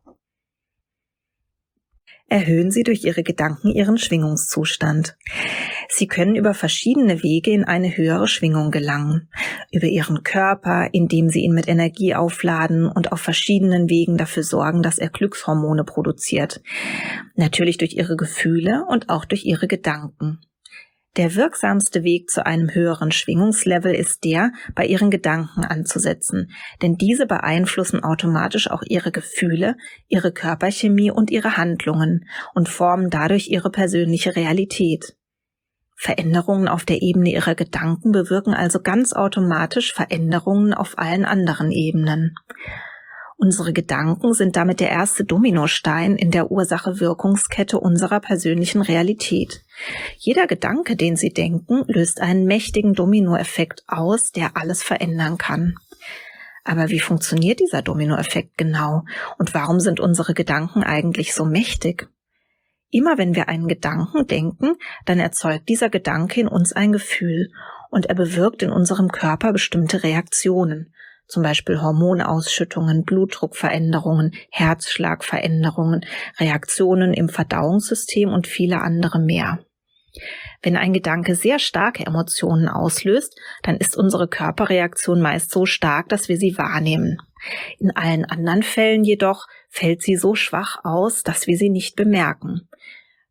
erhöhen 2.28 2.70
Sie 2.70 2.82
durch 2.82 3.04
Ihre 3.04 3.23
Gedanken 3.23 3.68
Ihren 3.68 3.99
Schwingungszustand. 3.99 5.16
Sie 5.88 6.06
können 6.06 6.37
über 6.37 6.54
verschiedene 6.54 7.23
Wege 7.23 7.50
in 7.50 7.64
eine 7.64 7.97
höhere 7.97 8.28
Schwingung 8.28 8.70
gelangen. 8.70 9.28
Über 9.73 9.87
Ihren 9.87 10.23
Körper, 10.23 10.88
indem 10.92 11.28
Sie 11.30 11.40
ihn 11.40 11.54
mit 11.54 11.68
Energie 11.68 12.14
aufladen 12.14 12.87
und 12.87 13.12
auf 13.12 13.20
verschiedenen 13.20 13.88
Wegen 13.88 14.16
dafür 14.16 14.42
sorgen, 14.42 14.82
dass 14.82 14.99
er 14.99 15.08
Glückshormone 15.08 15.85
produziert. 15.85 16.61
Natürlich 17.35 17.78
durch 17.78 17.94
Ihre 17.94 18.16
Gefühle 18.16 18.85
und 18.88 19.08
auch 19.08 19.25
durch 19.25 19.44
Ihre 19.44 19.66
Gedanken. 19.66 20.40
Der 21.18 21.34
wirksamste 21.34 22.04
Weg 22.04 22.30
zu 22.30 22.46
einem 22.46 22.72
höheren 22.72 23.10
Schwingungslevel 23.10 23.92
ist 23.92 24.22
der, 24.22 24.52
bei 24.76 24.87
ihren 24.87 25.10
Gedanken 25.10 25.64
anzusetzen, 25.64 26.52
denn 26.80 26.94
diese 26.94 27.26
beeinflussen 27.26 28.04
automatisch 28.04 28.70
auch 28.70 28.84
ihre 28.87 29.10
Gefühle, 29.10 29.76
ihre 30.06 30.30
Körperchemie 30.30 31.10
und 31.10 31.32
ihre 31.32 31.56
Handlungen 31.56 32.28
und 32.54 32.68
formen 32.68 33.10
dadurch 33.10 33.48
ihre 33.48 33.70
persönliche 33.70 34.37
Realität. 34.37 35.16
Veränderungen 35.96 36.68
auf 36.68 36.84
der 36.84 37.02
Ebene 37.02 37.32
ihrer 37.32 37.56
Gedanken 37.56 38.12
bewirken 38.12 38.54
also 38.54 38.80
ganz 38.80 39.12
automatisch 39.12 39.92
Veränderungen 39.92 40.72
auf 40.72 40.98
allen 40.98 41.25
anderen 41.25 41.72
Ebenen. 41.72 42.37
Unsere 43.37 43.72
Gedanken 43.72 44.34
sind 44.34 44.54
damit 44.54 44.78
der 44.78 44.90
erste 44.90 45.25
Dominostein 45.25 46.14
in 46.14 46.30
der 46.30 46.52
Ursache-Wirkungskette 46.52 47.80
unserer 47.80 48.20
persönlichen 48.20 48.82
Realität. 48.82 49.64
Jeder 50.16 50.47
Gedanke, 50.47 50.97
den 50.97 51.16
Sie 51.16 51.30
denken, 51.30 51.85
löst 51.87 52.20
einen 52.20 52.44
mächtigen 52.44 52.94
Dominoeffekt 52.94 53.85
aus, 53.87 54.32
der 54.32 54.56
alles 54.56 54.82
verändern 54.82 55.38
kann. 55.38 55.76
Aber 56.64 56.90
wie 56.90 57.00
funktioniert 57.00 57.61
dieser 57.61 57.82
Dominoeffekt 57.82 58.58
genau? 58.58 59.04
Und 59.38 59.54
warum 59.54 59.80
sind 59.80 60.00
unsere 60.00 60.35
Gedanken 60.35 60.82
eigentlich 60.82 61.35
so 61.35 61.44
mächtig? 61.44 62.08
Immer 62.90 63.18
wenn 63.18 63.35
wir 63.35 63.49
einen 63.49 63.68
Gedanken 63.68 64.26
denken, 64.26 64.76
dann 65.04 65.18
erzeugt 65.18 65.68
dieser 65.68 65.90
Gedanke 65.90 66.40
in 66.40 66.49
uns 66.49 66.73
ein 66.73 66.92
Gefühl 66.92 67.50
und 67.90 68.06
er 68.06 68.14
bewirkt 68.14 68.62
in 68.62 68.70
unserem 68.70 69.11
Körper 69.11 69.52
bestimmte 69.52 70.02
Reaktionen 70.02 70.92
zum 71.28 71.42
Beispiel 71.42 71.80
Hormonausschüttungen, 71.80 73.04
Blutdruckveränderungen, 73.04 74.32
Herzschlagveränderungen, 74.50 76.04
Reaktionen 76.40 77.12
im 77.12 77.28
Verdauungssystem 77.28 78.30
und 78.30 78.47
viele 78.47 78.80
andere 78.80 79.20
mehr. 79.20 79.58
Wenn 80.62 80.76
ein 80.76 80.92
Gedanke 80.92 81.34
sehr 81.34 81.58
starke 81.58 82.06
Emotionen 82.06 82.68
auslöst, 82.68 83.38
dann 83.62 83.76
ist 83.76 83.96
unsere 83.96 84.28
Körperreaktion 84.28 85.20
meist 85.20 85.50
so 85.50 85.66
stark, 85.66 86.08
dass 86.08 86.28
wir 86.28 86.37
sie 86.37 86.56
wahrnehmen. 86.58 87.18
In 87.78 87.90
allen 87.96 88.25
anderen 88.25 88.62
Fällen 88.62 89.04
jedoch 89.04 89.46
fällt 89.68 90.02
sie 90.02 90.16
so 90.16 90.34
schwach 90.34 90.84
aus, 90.84 91.22
dass 91.22 91.46
wir 91.46 91.56
sie 91.56 91.70
nicht 91.70 91.96
bemerken. 91.96 92.68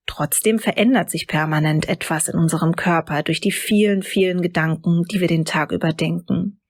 Trotzdem 0.06 0.58
verändert 0.58 1.10
sich 1.10 1.27
permanent 1.27 1.89
etwas 1.89 2.29
in 2.29 2.39
unserem 2.39 2.75
Körper 2.75 3.24
durch 3.24 3.41
die 3.41 3.51
vielen, 3.51 4.03
vielen 4.03 4.41
Gedanken, 4.41 5.03
die 5.12 5.20
wir 5.20 5.27
den 5.27 5.44
Tag 5.44 5.72
über 5.72 5.91
denken. 5.91 6.62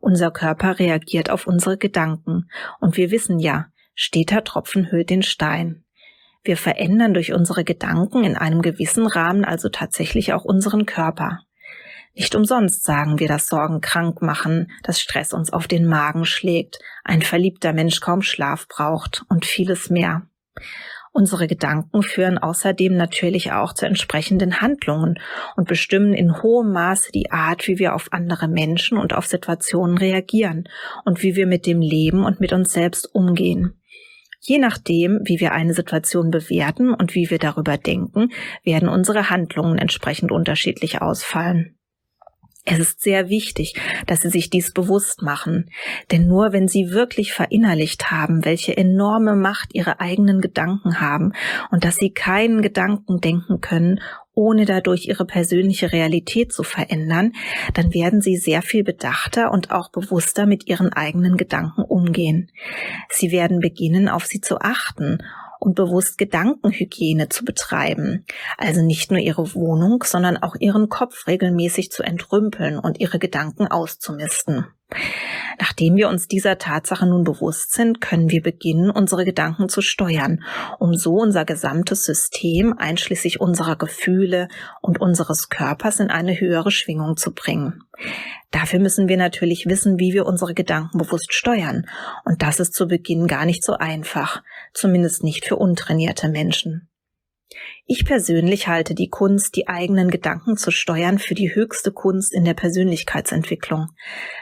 Unser 0.00 0.30
Körper 0.30 0.78
reagiert 0.78 1.28
auf 1.28 1.46
unsere 1.46 1.76
Gedanken 1.76 2.48
und 2.80 2.96
wir 2.96 3.10
wissen 3.10 3.38
ja, 3.38 3.66
steter 3.94 4.42
Tropfen 4.44 4.90
hüllt 4.90 5.10
den 5.10 5.22
Stein. 5.22 5.84
Wir 6.42 6.56
verändern 6.56 7.14
durch 7.14 7.32
unsere 7.32 7.64
Gedanken 7.64 8.24
in 8.24 8.36
einem 8.36 8.62
gewissen 8.62 9.06
Rahmen 9.06 9.44
also 9.44 9.68
tatsächlich 9.68 10.32
auch 10.32 10.44
unseren 10.44 10.86
Körper. 10.86 11.40
Nicht 12.14 12.34
umsonst 12.34 12.82
sagen 12.82 13.18
wir, 13.18 13.28
dass 13.28 13.46
Sorgen 13.46 13.80
krank 13.80 14.20
machen, 14.20 14.70
dass 14.82 15.00
Stress 15.00 15.32
uns 15.32 15.52
auf 15.52 15.68
den 15.68 15.86
Magen 15.86 16.24
schlägt, 16.24 16.78
ein 17.04 17.22
verliebter 17.22 17.72
Mensch 17.72 18.00
kaum 18.00 18.22
Schlaf 18.22 18.66
braucht 18.68 19.24
und 19.28 19.44
vieles 19.44 19.90
mehr. 19.90 20.22
Unsere 21.12 21.48
Gedanken 21.48 22.02
führen 22.02 22.38
außerdem 22.38 22.96
natürlich 22.96 23.52
auch 23.52 23.72
zu 23.72 23.84
entsprechenden 23.84 24.60
Handlungen 24.60 25.18
und 25.56 25.66
bestimmen 25.66 26.14
in 26.14 26.42
hohem 26.42 26.72
Maße 26.72 27.10
die 27.12 27.32
Art, 27.32 27.66
wie 27.66 27.78
wir 27.78 27.94
auf 27.94 28.12
andere 28.12 28.46
Menschen 28.46 28.96
und 28.96 29.12
auf 29.12 29.26
Situationen 29.26 29.98
reagieren 29.98 30.68
und 31.04 31.22
wie 31.22 31.34
wir 31.34 31.46
mit 31.46 31.66
dem 31.66 31.80
Leben 31.80 32.24
und 32.24 32.38
mit 32.38 32.52
uns 32.52 32.72
selbst 32.72 33.12
umgehen. 33.12 33.79
Je 34.40 34.58
nachdem, 34.58 35.20
wie 35.24 35.38
wir 35.38 35.52
eine 35.52 35.74
Situation 35.74 36.30
bewerten 36.30 36.94
und 36.94 37.14
wie 37.14 37.30
wir 37.30 37.38
darüber 37.38 37.76
denken, 37.76 38.32
werden 38.64 38.88
unsere 38.88 39.28
Handlungen 39.28 39.78
entsprechend 39.78 40.32
unterschiedlich 40.32 41.02
ausfallen. 41.02 41.76
Es 42.64 42.78
ist 42.78 43.00
sehr 43.00 43.30
wichtig, 43.30 43.74
dass 44.06 44.20
Sie 44.20 44.28
sich 44.28 44.50
dies 44.50 44.72
bewusst 44.72 45.22
machen, 45.22 45.70
denn 46.10 46.26
nur 46.26 46.52
wenn 46.52 46.68
Sie 46.68 46.90
wirklich 46.90 47.32
verinnerlicht 47.32 48.10
haben, 48.10 48.44
welche 48.44 48.76
enorme 48.76 49.34
Macht 49.34 49.74
Ihre 49.74 49.98
eigenen 49.98 50.40
Gedanken 50.40 51.00
haben 51.00 51.32
und 51.70 51.84
dass 51.84 51.96
Sie 51.96 52.12
keinen 52.12 52.60
Gedanken 52.60 53.20
denken 53.20 53.60
können, 53.60 54.00
ohne 54.34 54.64
dadurch 54.64 55.06
Ihre 55.06 55.24
persönliche 55.24 55.92
Realität 55.92 56.52
zu 56.52 56.62
verändern, 56.62 57.32
dann 57.74 57.92
werden 57.92 58.20
Sie 58.20 58.36
sehr 58.36 58.62
viel 58.62 58.84
bedachter 58.84 59.50
und 59.50 59.70
auch 59.70 59.90
bewusster 59.90 60.46
mit 60.46 60.68
Ihren 60.68 60.92
eigenen 60.92 61.36
Gedanken 61.36 61.82
umgehen. 61.82 62.50
Sie 63.08 63.30
werden 63.32 63.60
beginnen, 63.60 64.08
auf 64.08 64.26
sie 64.26 64.40
zu 64.40 64.60
achten 64.60 65.18
und 65.60 65.74
bewusst 65.74 66.18
Gedankenhygiene 66.18 67.28
zu 67.28 67.44
betreiben. 67.44 68.24
Also 68.56 68.82
nicht 68.82 69.10
nur 69.10 69.20
ihre 69.20 69.54
Wohnung, 69.54 70.02
sondern 70.04 70.38
auch 70.38 70.56
ihren 70.58 70.88
Kopf 70.88 71.26
regelmäßig 71.26 71.92
zu 71.92 72.02
entrümpeln 72.02 72.78
und 72.78 72.98
ihre 72.98 73.18
Gedanken 73.18 73.66
auszumisten. 73.66 74.66
Nachdem 75.58 75.96
wir 75.96 76.08
uns 76.08 76.26
dieser 76.26 76.58
Tatsache 76.58 77.06
nun 77.06 77.24
bewusst 77.24 77.72
sind, 77.72 78.00
können 78.00 78.30
wir 78.30 78.42
beginnen, 78.42 78.90
unsere 78.90 79.24
Gedanken 79.24 79.68
zu 79.68 79.82
steuern, 79.82 80.42
um 80.78 80.94
so 80.94 81.14
unser 81.14 81.44
gesamtes 81.44 82.04
System 82.04 82.74
einschließlich 82.76 83.40
unserer 83.40 83.76
Gefühle 83.76 84.48
und 84.80 85.00
unseres 85.00 85.48
Körpers 85.48 86.00
in 86.00 86.10
eine 86.10 86.38
höhere 86.40 86.70
Schwingung 86.70 87.16
zu 87.16 87.32
bringen. 87.32 87.84
Dafür 88.50 88.80
müssen 88.80 89.08
wir 89.08 89.16
natürlich 89.16 89.66
wissen, 89.66 89.98
wie 89.98 90.12
wir 90.12 90.26
unsere 90.26 90.54
Gedanken 90.54 90.98
bewusst 90.98 91.32
steuern. 91.32 91.86
Und 92.24 92.42
das 92.42 92.58
ist 92.58 92.74
zu 92.74 92.88
Beginn 92.88 93.26
gar 93.26 93.44
nicht 93.44 93.62
so 93.62 93.74
einfach, 93.74 94.42
zumindest 94.72 95.22
nicht 95.22 95.44
für 95.44 95.56
untrainierte 95.56 96.28
Menschen. 96.28 96.89
Ich 97.86 98.04
persönlich 98.04 98.68
halte 98.68 98.94
die 98.94 99.08
Kunst, 99.08 99.56
die 99.56 99.68
eigenen 99.68 100.10
Gedanken 100.10 100.56
zu 100.56 100.70
steuern, 100.70 101.18
für 101.18 101.34
die 101.34 101.54
höchste 101.54 101.92
Kunst 101.92 102.32
in 102.32 102.44
der 102.44 102.54
Persönlichkeitsentwicklung. 102.54 103.88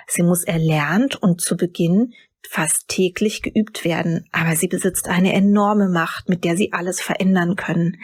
Sie 0.07 0.23
muss 0.23 0.45
erlernt 0.45 1.17
und 1.17 1.41
zu 1.41 1.57
Beginn 1.57 2.13
fast 2.47 2.89
täglich 2.89 3.43
geübt 3.43 3.85
werden, 3.85 4.27
aber 4.33 4.57
sie 4.57 4.69
besitzt 4.69 5.09
eine 5.09 5.33
enorme 5.33 5.89
Macht, 5.89 6.29
mit 6.29 6.45
der 6.45 6.57
sie 6.57 6.73
alles 6.73 7.01
verändern 7.01 7.57
können. 7.57 7.97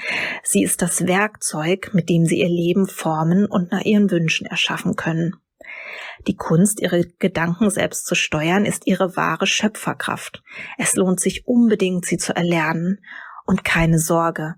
Sie 0.42 0.62
ist 0.62 0.82
das 0.82 1.06
Werkzeug, 1.06 1.90
mit 1.94 2.08
dem 2.08 2.26
sie 2.26 2.40
ihr 2.40 2.49
Leben 2.49 2.87
formen 2.87 3.46
und 3.46 3.70
nach 3.70 3.82
ihren 3.82 4.11
Wünschen 4.11 4.46
erschaffen 4.46 4.96
können. 4.96 5.37
Die 6.26 6.37
Kunst, 6.37 6.80
ihre 6.80 7.04
Gedanken 7.18 7.70
selbst 7.70 8.06
zu 8.06 8.14
steuern, 8.14 8.64
ist 8.64 8.87
ihre 8.87 9.16
wahre 9.16 9.46
Schöpferkraft. 9.46 10.42
Es 10.78 10.94
lohnt 10.94 11.20
sich 11.20 11.46
unbedingt, 11.46 12.06
sie 12.06 12.16
zu 12.16 12.34
erlernen. 12.34 13.00
Und 13.46 13.62
keine 13.62 13.99
Sorge, 13.99 14.54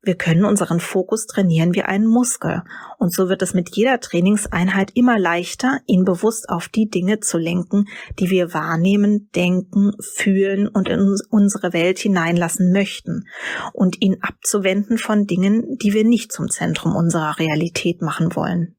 wir 0.00 0.14
können 0.14 0.44
unseren 0.44 0.78
Fokus 0.78 1.26
trainieren 1.26 1.74
wie 1.74 1.82
einen 1.82 2.06
Muskel. 2.06 2.62
Und 2.98 3.12
so 3.12 3.28
wird 3.28 3.42
es 3.42 3.52
mit 3.52 3.74
jeder 3.74 3.98
Trainingseinheit 3.98 4.92
immer 4.94 5.18
leichter, 5.18 5.80
ihn 5.86 6.04
bewusst 6.04 6.48
auf 6.48 6.68
die 6.68 6.88
Dinge 6.88 7.18
zu 7.18 7.36
lenken, 7.36 7.86
die 8.18 8.30
wir 8.30 8.54
wahrnehmen, 8.54 9.28
denken, 9.34 9.92
fühlen 10.00 10.68
und 10.68 10.88
in 10.88 11.16
unsere 11.30 11.72
Welt 11.72 11.98
hineinlassen 11.98 12.72
möchten. 12.72 13.26
Und 13.72 14.00
ihn 14.00 14.18
abzuwenden 14.20 14.98
von 14.98 15.26
Dingen, 15.26 15.76
die 15.82 15.92
wir 15.92 16.04
nicht 16.04 16.30
zum 16.30 16.48
Zentrum 16.48 16.94
unserer 16.94 17.38
Realität 17.38 18.00
machen 18.00 18.36
wollen. 18.36 18.76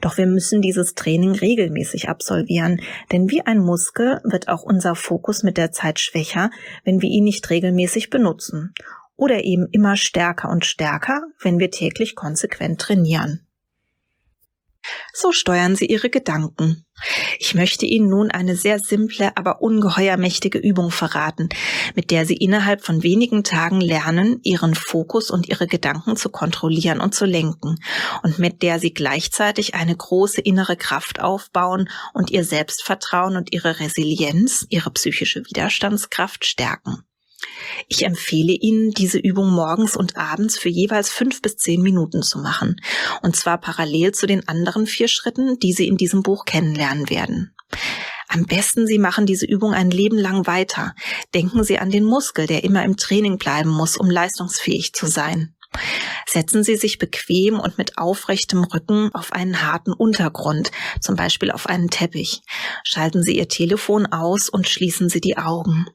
Doch 0.00 0.18
wir 0.18 0.26
müssen 0.26 0.60
dieses 0.60 0.94
Training 0.94 1.32
regelmäßig 1.32 2.08
absolvieren, 2.08 2.80
denn 3.12 3.30
wie 3.30 3.42
ein 3.42 3.60
Muskel 3.60 4.20
wird 4.24 4.48
auch 4.48 4.62
unser 4.62 4.94
Fokus 4.94 5.42
mit 5.42 5.56
der 5.56 5.72
Zeit 5.72 6.00
schwächer, 6.00 6.50
wenn 6.84 7.00
wir 7.00 7.08
ihn 7.08 7.24
nicht 7.24 7.48
regelmäßig 7.48 8.10
benutzen. 8.10 8.74
Oder 9.16 9.44
eben 9.44 9.68
immer 9.72 9.96
stärker 9.96 10.50
und 10.50 10.64
stärker, 10.64 11.22
wenn 11.40 11.58
wir 11.58 11.70
täglich 11.70 12.14
konsequent 12.14 12.80
trainieren. 12.80 13.46
So 15.12 15.32
steuern 15.32 15.76
Sie 15.76 15.86
Ihre 15.86 16.10
Gedanken. 16.10 16.84
Ich 17.38 17.54
möchte 17.54 17.86
Ihnen 17.86 18.08
nun 18.08 18.30
eine 18.30 18.54
sehr 18.56 18.78
simple, 18.78 19.36
aber 19.36 19.62
ungeheuer 19.62 20.16
mächtige 20.16 20.58
Übung 20.58 20.90
verraten, 20.90 21.48
mit 21.94 22.10
der 22.10 22.26
Sie 22.26 22.36
innerhalb 22.36 22.84
von 22.84 23.02
wenigen 23.02 23.44
Tagen 23.44 23.80
lernen, 23.80 24.40
Ihren 24.42 24.74
Fokus 24.74 25.30
und 25.30 25.48
Ihre 25.48 25.66
Gedanken 25.66 26.16
zu 26.16 26.28
kontrollieren 26.28 27.00
und 27.00 27.14
zu 27.14 27.24
lenken 27.24 27.76
und 28.22 28.38
mit 28.38 28.62
der 28.62 28.78
Sie 28.78 28.92
gleichzeitig 28.92 29.74
eine 29.74 29.96
große 29.96 30.40
innere 30.40 30.76
Kraft 30.76 31.20
aufbauen 31.20 31.88
und 32.12 32.30
Ihr 32.30 32.44
Selbstvertrauen 32.44 33.36
und 33.36 33.52
Ihre 33.52 33.80
Resilienz, 33.80 34.66
Ihre 34.68 34.90
psychische 34.90 35.40
Widerstandskraft 35.46 36.44
stärken. 36.44 37.04
Ich 37.88 38.04
empfehle 38.04 38.52
Ihnen, 38.52 38.90
diese 38.90 39.18
Übung 39.18 39.50
morgens 39.50 39.96
und 39.96 40.16
abends 40.16 40.58
für 40.58 40.68
jeweils 40.68 41.10
fünf 41.10 41.42
bis 41.42 41.56
zehn 41.56 41.82
Minuten 41.82 42.22
zu 42.22 42.38
machen. 42.38 42.76
Und 43.22 43.36
zwar 43.36 43.58
parallel 43.58 44.12
zu 44.12 44.26
den 44.26 44.48
anderen 44.48 44.86
vier 44.86 45.08
Schritten, 45.08 45.58
die 45.58 45.72
Sie 45.72 45.88
in 45.88 45.96
diesem 45.96 46.22
Buch 46.22 46.44
kennenlernen 46.44 47.10
werden. 47.10 47.54
Am 48.28 48.46
besten 48.46 48.86
Sie 48.86 48.98
machen 48.98 49.26
diese 49.26 49.46
Übung 49.46 49.74
ein 49.74 49.90
Leben 49.90 50.18
lang 50.18 50.46
weiter. 50.46 50.94
Denken 51.34 51.62
Sie 51.62 51.78
an 51.78 51.90
den 51.90 52.04
Muskel, 52.04 52.46
der 52.46 52.64
immer 52.64 52.84
im 52.84 52.96
Training 52.96 53.38
bleiben 53.38 53.70
muss, 53.70 53.96
um 53.96 54.10
leistungsfähig 54.10 54.92
zu 54.92 55.06
sein. 55.06 55.54
Setzen 56.26 56.64
Sie 56.64 56.76
sich 56.76 56.98
bequem 56.98 57.60
und 57.60 57.78
mit 57.78 57.98
aufrechtem 57.98 58.64
Rücken 58.64 59.10
auf 59.14 59.32
einen 59.32 59.62
harten 59.62 59.92
Untergrund, 59.92 60.70
zum 61.00 61.16
Beispiel 61.16 61.50
auf 61.50 61.66
einen 61.66 61.90
Teppich. 61.90 62.42
Schalten 62.84 63.22
Sie 63.22 63.36
Ihr 63.36 63.48
Telefon 63.48 64.06
aus 64.06 64.48
und 64.48 64.68
schließen 64.68 65.08
Sie 65.08 65.20
die 65.20 65.36
Augen. 65.36 65.86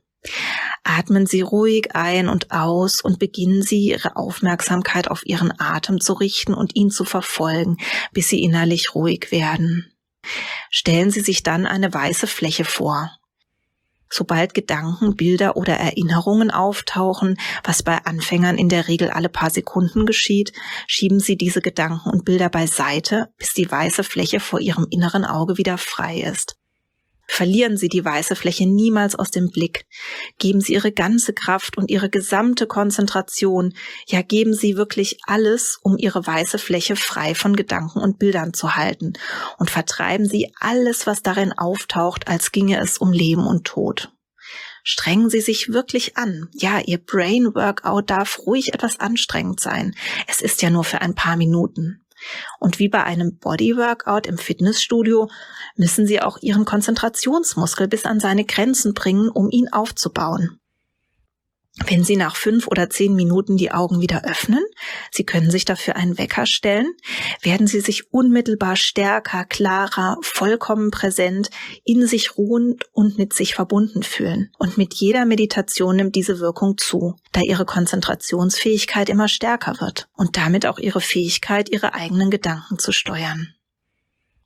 Atmen 0.83 1.25
Sie 1.25 1.41
ruhig 1.41 1.95
ein 1.95 2.27
und 2.27 2.51
aus 2.51 3.01
und 3.01 3.19
beginnen 3.19 3.61
Sie 3.61 3.85
Ihre 3.85 4.15
Aufmerksamkeit 4.15 5.09
auf 5.09 5.25
Ihren 5.25 5.53
Atem 5.59 5.99
zu 6.01 6.13
richten 6.13 6.53
und 6.53 6.75
ihn 6.75 6.89
zu 6.89 7.05
verfolgen, 7.05 7.77
bis 8.11 8.29
Sie 8.29 8.41
innerlich 8.41 8.95
ruhig 8.95 9.31
werden. 9.31 9.93
Stellen 10.69 11.11
Sie 11.11 11.21
sich 11.21 11.43
dann 11.43 11.65
eine 11.65 11.93
weiße 11.93 12.27
Fläche 12.27 12.65
vor. 12.65 13.11
Sobald 14.11 14.55
Gedanken, 14.55 15.15
Bilder 15.15 15.55
oder 15.55 15.75
Erinnerungen 15.75 16.49
auftauchen, 16.49 17.37
was 17.63 17.83
bei 17.83 18.03
Anfängern 18.05 18.57
in 18.57 18.67
der 18.67 18.87
Regel 18.87 19.11
alle 19.11 19.29
paar 19.29 19.51
Sekunden 19.51 20.07
geschieht, 20.07 20.51
schieben 20.87 21.19
Sie 21.19 21.37
diese 21.37 21.61
Gedanken 21.61 22.09
und 22.09 22.25
Bilder 22.25 22.49
beiseite, 22.49 23.31
bis 23.37 23.53
die 23.53 23.69
weiße 23.69 24.03
Fläche 24.03 24.39
vor 24.39 24.59
Ihrem 24.59 24.87
inneren 24.89 25.25
Auge 25.25 25.57
wieder 25.59 25.77
frei 25.77 26.21
ist. 26.21 26.58
Verlieren 27.31 27.77
Sie 27.77 27.89
die 27.89 28.03
weiße 28.03 28.35
Fläche 28.35 28.65
niemals 28.65 29.15
aus 29.15 29.29
dem 29.29 29.51
Blick. 29.51 29.85
Geben 30.39 30.61
Sie 30.61 30.73
Ihre 30.73 30.91
ganze 30.91 31.31
Kraft 31.31 31.77
und 31.77 31.91
Ihre 31.91 32.09
gesamte 32.09 32.65
Konzentration, 32.65 33.75
ja 34.07 34.23
geben 34.23 34.55
Sie 34.55 34.75
wirklich 34.75 35.19
alles, 35.27 35.79
um 35.83 35.95
Ihre 35.95 36.25
weiße 36.25 36.57
Fläche 36.57 36.95
frei 36.95 37.35
von 37.35 37.55
Gedanken 37.55 37.99
und 37.99 38.17
Bildern 38.17 38.55
zu 38.55 38.75
halten 38.75 39.13
und 39.59 39.69
vertreiben 39.69 40.27
Sie 40.27 40.51
alles, 40.59 41.05
was 41.05 41.21
darin 41.21 41.53
auftaucht, 41.53 42.27
als 42.27 42.51
ginge 42.51 42.79
es 42.81 42.97
um 42.97 43.13
Leben 43.13 43.45
und 43.45 43.63
Tod. 43.63 44.11
Strengen 44.83 45.29
Sie 45.29 45.41
sich 45.41 45.71
wirklich 45.71 46.17
an. 46.17 46.49
Ja, 46.53 46.79
Ihr 46.79 46.97
Brain 46.97 47.53
Workout 47.53 48.09
darf 48.09 48.39
ruhig 48.39 48.73
etwas 48.73 48.99
anstrengend 48.99 49.59
sein. 49.59 49.95
Es 50.27 50.41
ist 50.41 50.63
ja 50.63 50.71
nur 50.71 50.83
für 50.83 51.01
ein 51.01 51.13
paar 51.13 51.37
Minuten. 51.37 52.03
Und 52.59 52.79
wie 52.79 52.89
bei 52.89 53.03
einem 53.03 53.37
Bodyworkout 53.37 54.27
im 54.27 54.37
Fitnessstudio 54.37 55.29
müssen 55.75 56.05
Sie 56.05 56.21
auch 56.21 56.37
Ihren 56.41 56.65
Konzentrationsmuskel 56.65 57.87
bis 57.87 58.05
an 58.05 58.19
seine 58.19 58.45
Grenzen 58.45 58.93
bringen, 58.93 59.29
um 59.29 59.49
ihn 59.49 59.71
aufzubauen. 59.71 60.58
Wenn 61.87 62.03
Sie 62.03 62.17
nach 62.17 62.35
fünf 62.35 62.67
oder 62.67 62.89
zehn 62.89 63.15
Minuten 63.15 63.57
die 63.57 63.71
Augen 63.71 64.01
wieder 64.01 64.23
öffnen, 64.23 64.63
Sie 65.11 65.23
können 65.23 65.49
sich 65.49 65.65
dafür 65.65 65.95
einen 65.95 66.17
Wecker 66.17 66.45
stellen, 66.45 66.93
werden 67.41 67.67
Sie 67.67 67.79
sich 67.79 68.13
unmittelbar 68.13 68.75
stärker, 68.75 69.45
klarer, 69.45 70.17
vollkommen 70.21 70.91
präsent, 70.91 71.49
in 71.83 72.05
sich 72.05 72.37
ruhend 72.37 72.85
und 72.93 73.17
mit 73.17 73.33
sich 73.33 73.55
verbunden 73.55 74.03
fühlen. 74.03 74.51
Und 74.57 74.77
mit 74.77 74.93
jeder 74.93 75.25
Meditation 75.25 75.95
nimmt 75.95 76.15
diese 76.15 76.39
Wirkung 76.39 76.77
zu, 76.77 77.15
da 77.31 77.41
Ihre 77.41 77.65
Konzentrationsfähigkeit 77.65 79.09
immer 79.09 79.27
stärker 79.27 79.79
wird 79.79 80.09
und 80.15 80.37
damit 80.37 80.65
auch 80.65 80.79
Ihre 80.79 81.01
Fähigkeit, 81.01 81.69
Ihre 81.69 81.93
eigenen 81.93 82.29
Gedanken 82.29 82.77
zu 82.79 82.91
steuern. 82.91 83.53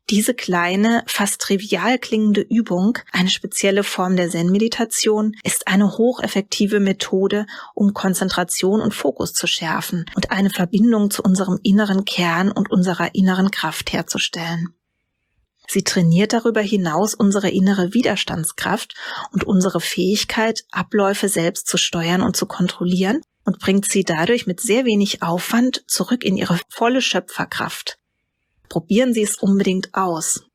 Diese 0.10 0.34
kleine, 0.34 1.04
fast 1.08 1.39
trivial 1.39 1.98
klingende 1.98 2.42
Übung, 2.42 2.98
eine 3.13 3.30
spezielle 3.30 3.84
Form 3.84 4.18
der 4.18 4.30
Zen-Meditation, 4.30 5.34
ist 5.44 5.68
eine 5.68 5.98
hocheffektive 5.98 6.82
Methode, 6.82 7.46
um 7.74 7.94
Konzentration 7.94 8.82
und 8.82 8.94
Fokus 8.94 9.32
zu 9.32 9.48
schärfen 9.48 10.06
und 10.16 10.30
eine 10.30 10.50
Verbindung 10.50 11.10
zu 11.10 11.24
unserem 11.24 11.58
inneren 11.63 12.04
Kern 12.04 12.52
und 12.52 12.70
unserer 12.70 13.16
inneren 13.16 13.50
Kraft 13.50 13.94
herzustellen. 13.94 14.76
Sie 15.70 15.86
trainiert 15.86 16.34
darüber 16.34 16.62
hinaus 16.62 17.16
unsere 17.16 17.50
innere 17.50 17.94
Widerstandskraft 17.94 18.96
und 19.32 19.46
unsere 19.46 19.80
Fähigkeit, 19.80 20.66
Abläufe 20.72 21.30
selbst 21.30 21.68
zu 21.68 21.78
steuern 21.78 22.22
und 22.22 22.36
zu 22.36 22.46
kontrollieren 22.46 23.22
und 23.46 23.60
bringt 23.60 23.89
sie 23.89 24.04
dadurch 24.04 24.48
mit 24.48 24.60
sehr 24.60 24.84
wenig 24.84 25.24
Aufwand 25.24 25.86
zurück 25.88 26.26
in 26.26 26.36
ihre 26.36 26.60
volle 26.68 27.02
Schöpferkraft. 27.02 27.98
Probieren 28.73 29.13
Sie 29.13 29.21
es 29.21 29.36
unbedingt 29.36 29.93
aus. 29.93 30.45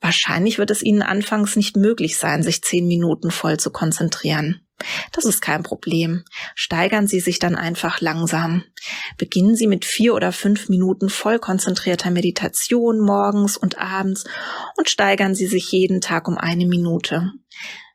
Wahrscheinlich 0.00 0.56
wird 0.56 0.70
es 0.70 0.82
Ihnen 0.82 1.02
anfangs 1.02 1.56
nicht 1.56 1.76
möglich 1.76 2.16
sein, 2.16 2.42
sich 2.42 2.62
zehn 2.62 2.86
Minuten 2.86 3.30
voll 3.30 3.58
zu 3.58 3.70
konzentrieren. 3.70 4.66
Das 5.12 5.26
ist 5.26 5.42
kein 5.42 5.62
Problem. 5.62 6.24
Steigern 6.54 7.06
Sie 7.06 7.20
sich 7.20 7.38
dann 7.38 7.54
einfach 7.54 8.00
langsam. 8.00 8.64
Beginnen 9.18 9.56
Sie 9.56 9.66
mit 9.66 9.84
vier 9.84 10.14
oder 10.14 10.32
fünf 10.32 10.70
Minuten 10.70 11.10
voll 11.10 11.38
konzentrierter 11.38 12.10
Meditation 12.10 12.98
morgens 12.98 13.58
und 13.58 13.76
abends 13.76 14.24
und 14.78 14.88
steigern 14.88 15.34
Sie 15.34 15.48
sich 15.48 15.70
jeden 15.70 16.00
Tag 16.00 16.28
um 16.28 16.38
eine 16.38 16.64
Minute. 16.64 17.30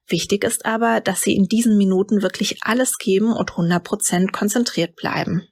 Wichtig 0.05 0.43
ist 0.43 0.63
aber, 0.63 1.01
dass 1.01 1.23
Sie 1.23 1.35
in 1.35 1.47
diesen 1.47 1.79
Minuten 1.79 2.21
wirklich 2.21 2.57
alles 2.61 2.99
geben 2.99 3.33
und 3.33 3.49
100% 3.49 4.29
konzentriert 4.29 4.95
bleiben. 4.95 5.47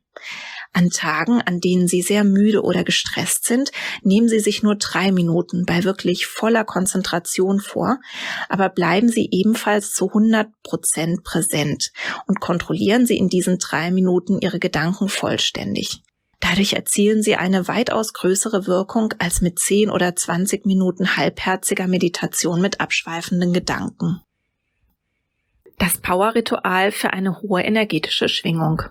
An 0.73 0.89
Tagen, 0.89 1.41
an 1.41 1.60
denen 1.60 1.88
Sie 1.88 2.01
sehr 2.01 2.23
müde 2.23 2.63
oder 2.63 2.86
gestresst 2.86 3.43
sind, 3.45 3.71
nehmen 4.03 4.29
Sie 4.29 4.39
sich 4.39 4.63
nur 4.63 4.75
drei 4.75 5.12
Minuten 5.12 5.65
bei 5.65 5.84
wirklich 5.84 6.27
voller 6.27 6.63
Konzentration 6.63 7.60
vor, 7.60 7.99
aber 8.47 8.69
bleiben 8.69 9.10
Sie 9.10 9.27
ebenfalls 9.31 9.91
zu 9.91 10.07
100 10.07 10.47
Prozent 10.63 11.23
präsent 11.23 11.91
und 12.25 12.39
kontrollieren 12.39 13.05
Sie 13.05 13.17
in 13.17 13.27
diesen 13.27 13.57
drei 13.57 13.91
Minuten 13.91 14.39
Ihre 14.39 14.60
Gedanken 14.60 15.10
vollständig. 15.10 16.03
Dadurch 16.39 16.73
erzielen 16.73 17.21
Sie 17.21 17.36
eine 17.36 17.67
weitaus 17.67 18.13
größere 18.13 18.65
Wirkung 18.65 19.13
als 19.19 19.41
mit 19.41 19.60
10 19.60 19.89
oder 19.89 20.15
20 20.15 20.65
Minuten 20.65 21.15
halbherziger 21.17 21.88
Meditation 21.88 22.62
mit 22.62 22.79
abschweifenden 22.79 23.53
Gedanken. 23.53 24.21
Das 25.77 25.97
Power-Ritual 25.97 26.91
für 26.91 27.12
eine 27.12 27.41
hohe 27.41 27.62
energetische 27.62 28.29
Schwingung. 28.29 28.84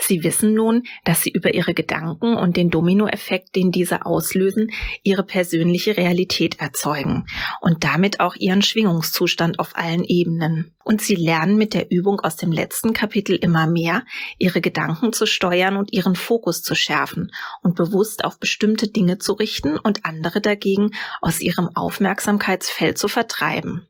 Sie 0.00 0.24
wissen 0.24 0.54
nun, 0.54 0.84
dass 1.04 1.22
Sie 1.22 1.30
über 1.30 1.52
Ihre 1.54 1.74
Gedanken 1.74 2.34
und 2.34 2.56
den 2.56 2.70
Dominoeffekt, 2.70 3.54
den 3.54 3.70
diese 3.70 4.06
auslösen, 4.06 4.70
Ihre 5.02 5.22
persönliche 5.22 5.96
Realität 5.96 6.58
erzeugen 6.58 7.26
und 7.60 7.84
damit 7.84 8.18
auch 8.18 8.34
Ihren 8.34 8.62
Schwingungszustand 8.62 9.58
auf 9.58 9.76
allen 9.76 10.04
Ebenen. 10.04 10.74
Und 10.82 11.02
Sie 11.02 11.14
lernen 11.14 11.56
mit 11.56 11.74
der 11.74 11.90
Übung 11.90 12.20
aus 12.20 12.36
dem 12.36 12.50
letzten 12.50 12.94
Kapitel 12.94 13.36
immer 13.36 13.66
mehr, 13.66 14.04
Ihre 14.38 14.62
Gedanken 14.62 15.12
zu 15.12 15.26
steuern 15.26 15.76
und 15.76 15.92
Ihren 15.92 16.16
Fokus 16.16 16.62
zu 16.62 16.74
schärfen 16.74 17.30
und 17.62 17.76
bewusst 17.76 18.24
auf 18.24 18.40
bestimmte 18.40 18.88
Dinge 18.88 19.18
zu 19.18 19.34
richten 19.34 19.76
und 19.76 20.06
andere 20.06 20.40
dagegen 20.40 20.92
aus 21.20 21.40
Ihrem 21.40 21.68
Aufmerksamkeitsfeld 21.74 22.96
zu 22.96 23.06
vertreiben. 23.08 23.86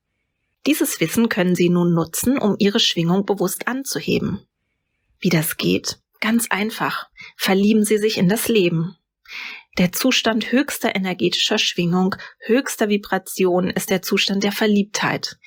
Dieses 0.66 1.00
Wissen 1.00 1.28
können 1.28 1.54
Sie 1.54 1.70
nun 1.70 1.94
nutzen, 1.94 2.36
um 2.36 2.56
Ihre 2.58 2.80
Schwingung 2.80 3.24
bewusst 3.24 3.66
anzuheben. 3.68 4.40
Wie 5.20 5.28
das 5.28 5.56
geht? 5.56 6.00
Ganz 6.20 6.46
einfach. 6.50 7.08
Verlieben 7.36 7.84
Sie 7.84 7.98
sich 7.98 8.18
in 8.18 8.28
das 8.28 8.48
Leben. 8.48 8.96
Der 9.78 9.92
Zustand 9.92 10.50
höchster 10.50 10.94
energetischer 10.96 11.58
Schwingung, 11.58 12.16
höchster 12.40 12.88
Vibration 12.88 13.70
ist 13.70 13.88
der 13.88 14.02
Zustand 14.02 14.42
der 14.42 14.52
Verliebtheit. 14.52 15.38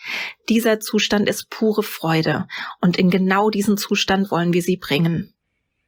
Dieser 0.48 0.80
Zustand 0.80 1.28
ist 1.28 1.50
pure 1.50 1.84
Freude 1.84 2.48
und 2.82 2.98
in 2.98 3.10
genau 3.10 3.50
diesen 3.50 3.78
Zustand 3.78 4.32
wollen 4.32 4.54
wir 4.54 4.62
Sie 4.62 4.78
bringen. 4.78 5.34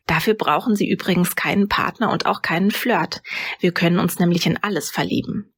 Dafür 0.07 0.35
brauchen 0.35 0.75
Sie 0.75 0.87
übrigens 0.87 1.35
keinen 1.35 1.67
Partner 1.67 2.11
und 2.11 2.27
auch 2.27 2.43
keinen 2.43 2.69
Flirt. 2.69 3.23
Wir 3.59 3.71
können 3.71 3.97
uns 3.97 4.19
nämlich 4.19 4.45
in 4.45 4.61
alles 4.61 4.91
verlieben. 4.91 5.51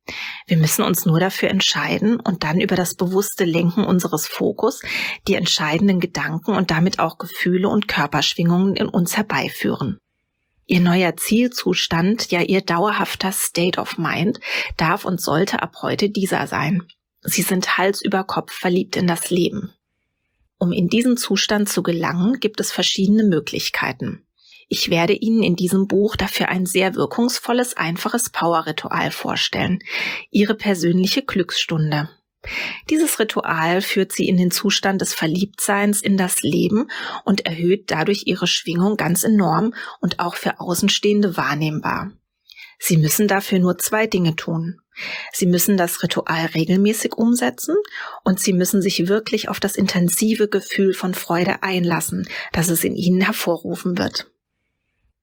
Wir 0.48 0.58
müssen 0.58 0.84
uns 0.84 1.06
nur 1.06 1.20
dafür 1.20 1.50
entscheiden 1.50 2.18
und 2.20 2.44
dann 2.44 2.62
über 2.62 2.78
das 2.78 2.96
bewusste 2.96 3.44
Lenken 3.44 3.84
unseres 3.84 4.26
Fokus 4.26 4.82
die 5.28 5.36
entscheidenden 5.36 6.00
Gedanken 6.00 6.52
und 6.52 6.72
damit 6.72 7.00
auch 7.00 7.18
Gefühle 7.18 7.68
und 7.68 7.90
Körperschwingungen 7.90 8.78
in 8.78 8.88
uns 8.88 9.18
herbeiführen. 9.18 10.00
Ihr 10.66 10.82
neuer 10.82 11.16
Zielzustand, 11.18 12.32
ja 12.32 12.42
Ihr 12.42 12.62
dauerhafter 12.62 13.32
State 13.34 13.80
of 13.80 13.98
Mind, 13.98 14.40
darf 14.78 15.04
und 15.04 15.22
sollte 15.22 15.62
ab 15.62 15.76
heute 15.82 16.10
dieser 16.10 16.48
sein. 16.48 16.84
Sie 17.22 17.42
sind 17.42 17.78
Hals 17.78 18.02
über 18.02 18.24
Kopf 18.24 18.54
verliebt 18.54 18.96
in 18.96 19.08
das 19.08 19.30
Leben. 19.30 19.74
Um 20.58 20.72
in 20.72 20.88
diesen 20.88 21.18
Zustand 21.18 21.70
zu 21.70 21.84
gelangen, 21.84 22.40
gibt 22.40 22.60
es 22.60 22.72
verschiedene 22.72 23.24
Möglichkeiten. 23.24 24.27
Ich 24.68 24.90
werde 24.90 25.14
Ihnen 25.14 25.44
in 25.44 25.56
diesem 25.56 25.88
Buch 25.88 26.16
dafür 26.16 26.50
ein 26.50 26.66
sehr 26.66 26.96
wirkungsvolles, 26.96 27.78
einfaches 27.78 28.30
Power-Ritual 28.30 29.12
vorstellen. 29.12 29.80
Ihre 30.30 30.56
persönliche 30.56 31.24
Glücksstunde. 31.24 32.10
Dieses 32.90 33.20
Ritual 33.20 33.82
führt 33.82 34.12
sie 34.12 34.28
in 34.28 34.38
den 34.38 34.52
Zustand 34.52 35.02
des 35.02 35.14
Verliebtseins 35.14 36.02
in 36.02 36.18
das 36.18 36.42
Leben 36.42 36.90
und 37.26 37.46
erhöht 37.46 37.92
dadurch 37.92 38.24
ihre 38.26 38.48
Schwingung 38.48 38.96
ganz 38.96 39.24
enorm 39.24 39.74
und 40.00 40.20
auch 40.20 40.36
für 40.36 40.60
Außenstehende 40.60 41.36
wahrnehmbar. 41.36 42.12
Sie 42.80 42.98
müssen 42.98 43.28
dafür 43.28 43.60
nur 43.60 43.78
zwei 43.80 44.06
Dinge 44.06 44.36
tun. 44.36 44.80
Sie 45.34 45.48
müssen 45.48 45.78
das 45.78 46.04
Ritual 46.04 46.46
regelmäßig 46.48 47.14
umsetzen 47.16 47.76
und 48.24 48.40
Sie 48.40 48.54
müssen 48.54 48.82
sich 48.82 49.08
wirklich 49.08 49.50
auf 49.50 49.60
das 49.60 49.76
intensive 49.76 50.48
Gefühl 50.48 50.94
von 50.94 51.14
Freude 51.14 51.64
einlassen, 51.64 52.28
das 52.54 52.70
es 52.70 52.84
in 52.84 52.96
Ihnen 52.96 53.22
hervorrufen 53.22 53.98
wird. 53.98 54.30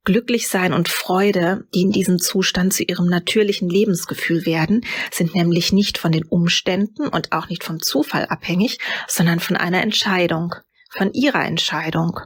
Glücklich 0.05 0.49
sein 0.49 0.75
und 0.75 0.91
Freude, 0.91 1.67
die 1.75 1.81
in 1.81 1.91
diesem 1.91 2.19
Zustand 2.19 2.75
zu 2.75 2.83
ihrem 2.83 3.07
natürlichen 3.07 3.71
Lebensgefühl 3.71 4.45
werden, 4.45 4.85
sind 5.11 5.35
nämlich 5.35 5.73
nicht 5.73 5.97
von 5.97 6.13
den 6.13 6.25
Umständen 6.25 7.09
und 7.09 7.33
auch 7.33 7.49
nicht 7.49 7.65
vom 7.65 7.81
Zufall 7.81 8.27
abhängig, 8.27 8.79
sondern 9.09 9.41
von 9.41 9.57
einer 9.57 9.81
Entscheidung, 9.81 10.55
von 10.91 11.13
ihrer 11.15 11.47
Entscheidung. 11.47 12.21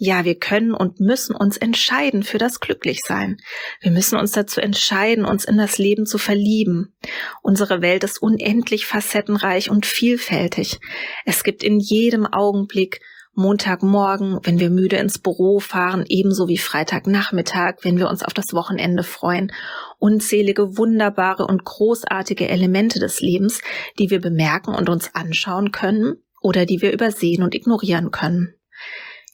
Ja, 0.00 0.24
wir 0.24 0.36
können 0.36 0.74
und 0.74 1.00
müssen 1.00 1.34
uns 1.34 1.56
entscheiden 1.56 2.22
für 2.22 2.38
das 2.38 2.60
Glücklichsein. 2.60 3.38
Wir 3.80 3.90
müssen 3.90 4.16
uns 4.16 4.30
dazu 4.30 4.60
entscheiden, 4.60 5.24
uns 5.24 5.44
in 5.44 5.58
das 5.58 5.76
Leben 5.76 6.06
zu 6.06 6.18
verlieben. 6.18 6.94
Unsere 7.42 7.82
Welt 7.82 8.04
ist 8.04 8.22
unendlich 8.22 8.86
facettenreich 8.86 9.70
und 9.70 9.86
vielfältig. 9.86 10.78
Es 11.24 11.42
gibt 11.42 11.64
in 11.64 11.80
jedem 11.80 12.26
Augenblick 12.26 13.00
Montagmorgen, 13.38 14.40
wenn 14.42 14.58
wir 14.58 14.68
müde 14.68 14.96
ins 14.96 15.18
Büro 15.18 15.60
fahren, 15.60 16.04
ebenso 16.08 16.48
wie 16.48 16.58
Freitagnachmittag, 16.58 17.76
wenn 17.82 17.96
wir 17.96 18.08
uns 18.08 18.24
auf 18.24 18.34
das 18.34 18.52
Wochenende 18.52 19.04
freuen. 19.04 19.52
Unzählige 19.98 20.76
wunderbare 20.76 21.46
und 21.46 21.64
großartige 21.64 22.48
Elemente 22.48 22.98
des 22.98 23.20
Lebens, 23.20 23.60
die 23.98 24.10
wir 24.10 24.20
bemerken 24.20 24.74
und 24.74 24.88
uns 24.88 25.14
anschauen 25.14 25.70
können 25.70 26.16
oder 26.42 26.66
die 26.66 26.82
wir 26.82 26.92
übersehen 26.92 27.44
und 27.44 27.54
ignorieren 27.54 28.10
können. 28.10 28.54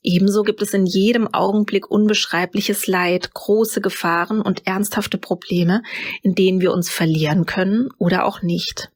Ebenso 0.02 0.42
gibt 0.42 0.60
es 0.60 0.74
in 0.74 0.84
jedem 0.84 1.32
Augenblick 1.32 1.90
unbeschreibliches 1.90 2.86
Leid, 2.86 3.32
große 3.32 3.80
Gefahren 3.80 4.42
und 4.42 4.66
ernsthafte 4.66 5.16
Probleme, 5.16 5.82
in 6.22 6.34
denen 6.34 6.60
wir 6.60 6.74
uns 6.74 6.90
verlieren 6.90 7.46
können 7.46 7.88
oder 7.96 8.26
auch 8.26 8.42
nicht. 8.42 8.90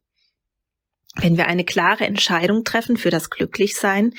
Wenn 1.20 1.36
wir 1.36 1.48
eine 1.48 1.64
klare 1.64 2.06
Entscheidung 2.06 2.62
treffen 2.62 2.96
für 2.96 3.10
das 3.10 3.28
Glücklichsein, 3.28 4.14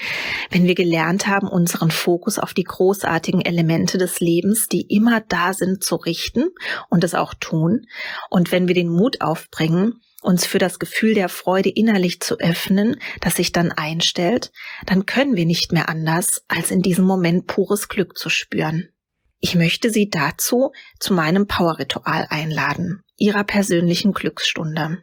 wenn 0.52 0.66
wir 0.66 0.76
gelernt 0.76 1.28
haben, 1.28 1.48
unseren 1.48 1.92
Fokus 1.92 2.38
auf 2.38 2.54
die 2.54 2.66
großartigen 2.66 3.42
Elemente 3.42 3.98
des 3.98 4.20
Lebens, 4.20 4.68
die 4.68 4.82
immer 4.82 5.22
da 5.22 5.54
sind, 5.54 5.82
zu 5.82 5.96
richten 5.96 6.50
und 6.90 7.06
es 7.06 7.16
auch 7.16 7.34
tun, 7.34 7.88
und 8.30 8.52
wenn 8.52 8.68
wir 8.68 8.76
den 8.76 8.90
Mut 8.90 9.22
aufbringen, 9.22 10.02
uns 10.22 10.46
für 10.46 10.58
das 10.58 10.80
Gefühl 10.80 11.14
der 11.14 11.30
Freude 11.30 11.70
innerlich 11.70 12.20
zu 12.20 12.38
öffnen, 12.38 12.98
das 13.22 13.36
sich 13.36 13.54
dann 13.54 13.72
einstellt, 13.72 14.52
dann 14.86 15.06
können 15.06 15.38
wir 15.38 15.46
nicht 15.46 15.72
mehr 15.72 15.88
anders, 15.88 16.44
als 16.50 16.72
in 16.72 16.82
diesem 16.82 17.06
Moment 17.06 17.48
pures 17.48 17.88
Glück 17.88 18.18
zu 18.18 18.30
spüren. 18.30 18.90
Ich 19.40 19.56
möchte 19.56 19.90
Sie 19.90 20.10
dazu 20.10 20.74
zu 21.00 21.14
meinem 21.14 21.48
Power-Ritual 21.48 22.28
einladen, 22.30 23.04
Ihrer 23.16 23.46
persönlichen 23.46 24.12
Glücksstunde. 24.12 25.02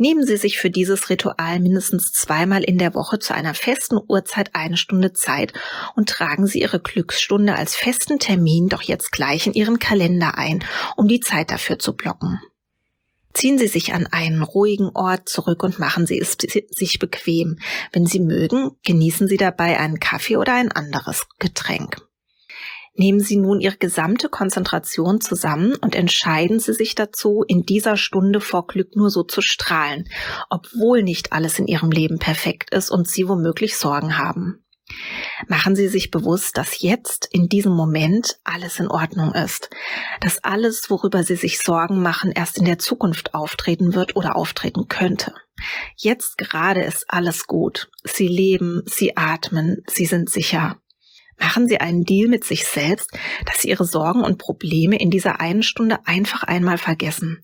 Nehmen 0.00 0.24
Sie 0.26 0.38
sich 0.38 0.58
für 0.58 0.70
dieses 0.70 1.10
Ritual 1.10 1.60
mindestens 1.60 2.10
zweimal 2.12 2.64
in 2.64 2.78
der 2.78 2.94
Woche 2.94 3.18
zu 3.18 3.34
einer 3.34 3.52
festen 3.52 3.98
Uhrzeit 4.08 4.54
eine 4.54 4.78
Stunde 4.78 5.12
Zeit 5.12 5.52
und 5.94 6.08
tragen 6.08 6.46
Sie 6.46 6.62
Ihre 6.62 6.80
Glücksstunde 6.80 7.54
als 7.54 7.76
festen 7.76 8.18
Termin 8.18 8.70
doch 8.70 8.80
jetzt 8.80 9.12
gleich 9.12 9.46
in 9.46 9.52
Ihren 9.52 9.78
Kalender 9.78 10.38
ein, 10.38 10.64
um 10.96 11.06
die 11.06 11.20
Zeit 11.20 11.50
dafür 11.50 11.78
zu 11.78 11.94
blocken. 11.94 12.40
Ziehen 13.34 13.58
Sie 13.58 13.66
sich 13.66 13.92
an 13.92 14.06
einen 14.06 14.42
ruhigen 14.42 14.88
Ort 14.94 15.28
zurück 15.28 15.62
und 15.62 15.78
machen 15.78 16.06
Sie 16.06 16.18
es 16.18 16.38
sich 16.70 16.98
bequem. 16.98 17.58
Wenn 17.92 18.06
Sie 18.06 18.20
mögen, 18.20 18.70
genießen 18.86 19.28
Sie 19.28 19.36
dabei 19.36 19.78
einen 19.78 20.00
Kaffee 20.00 20.38
oder 20.38 20.54
ein 20.54 20.72
anderes 20.72 21.26
Getränk. 21.38 21.98
Nehmen 22.94 23.20
Sie 23.20 23.36
nun 23.36 23.60
Ihre 23.60 23.76
gesamte 23.76 24.28
Konzentration 24.28 25.20
zusammen 25.20 25.74
und 25.80 25.94
entscheiden 25.94 26.58
Sie 26.58 26.72
sich 26.72 26.94
dazu, 26.94 27.44
in 27.46 27.62
dieser 27.62 27.96
Stunde 27.96 28.40
vor 28.40 28.66
Glück 28.66 28.96
nur 28.96 29.10
so 29.10 29.22
zu 29.22 29.40
strahlen, 29.42 30.08
obwohl 30.48 31.02
nicht 31.02 31.32
alles 31.32 31.58
in 31.58 31.66
Ihrem 31.66 31.90
Leben 31.90 32.18
perfekt 32.18 32.74
ist 32.74 32.90
und 32.90 33.08
Sie 33.08 33.28
womöglich 33.28 33.76
Sorgen 33.76 34.18
haben. 34.18 34.64
Machen 35.46 35.76
Sie 35.76 35.88
sich 35.88 36.10
bewusst, 36.10 36.56
dass 36.56 36.80
jetzt 36.80 37.28
in 37.30 37.48
diesem 37.48 37.72
Moment 37.72 38.38
alles 38.44 38.80
in 38.80 38.88
Ordnung 38.88 39.32
ist, 39.34 39.70
dass 40.20 40.42
alles, 40.42 40.90
worüber 40.90 41.22
Sie 41.22 41.36
sich 41.36 41.60
Sorgen 41.60 42.02
machen, 42.02 42.32
erst 42.32 42.58
in 42.58 42.64
der 42.64 42.78
Zukunft 42.78 43.34
auftreten 43.34 43.94
wird 43.94 44.16
oder 44.16 44.36
auftreten 44.36 44.88
könnte. 44.88 45.32
Jetzt 45.96 46.38
gerade 46.38 46.82
ist 46.82 47.04
alles 47.08 47.46
gut. 47.46 47.90
Sie 48.04 48.28
leben, 48.28 48.82
Sie 48.86 49.16
atmen, 49.16 49.82
Sie 49.86 50.06
sind 50.06 50.30
sicher. 50.30 50.79
Machen 51.40 51.68
Sie 51.68 51.80
einen 51.80 52.04
Deal 52.04 52.28
mit 52.28 52.44
sich 52.44 52.66
selbst, 52.66 53.10
dass 53.46 53.60
Sie 53.60 53.70
Ihre 53.70 53.84
Sorgen 53.84 54.22
und 54.22 54.38
Probleme 54.38 54.98
in 54.98 55.10
dieser 55.10 55.40
einen 55.40 55.62
Stunde 55.62 55.98
einfach 56.04 56.42
einmal 56.44 56.78
vergessen 56.78 57.42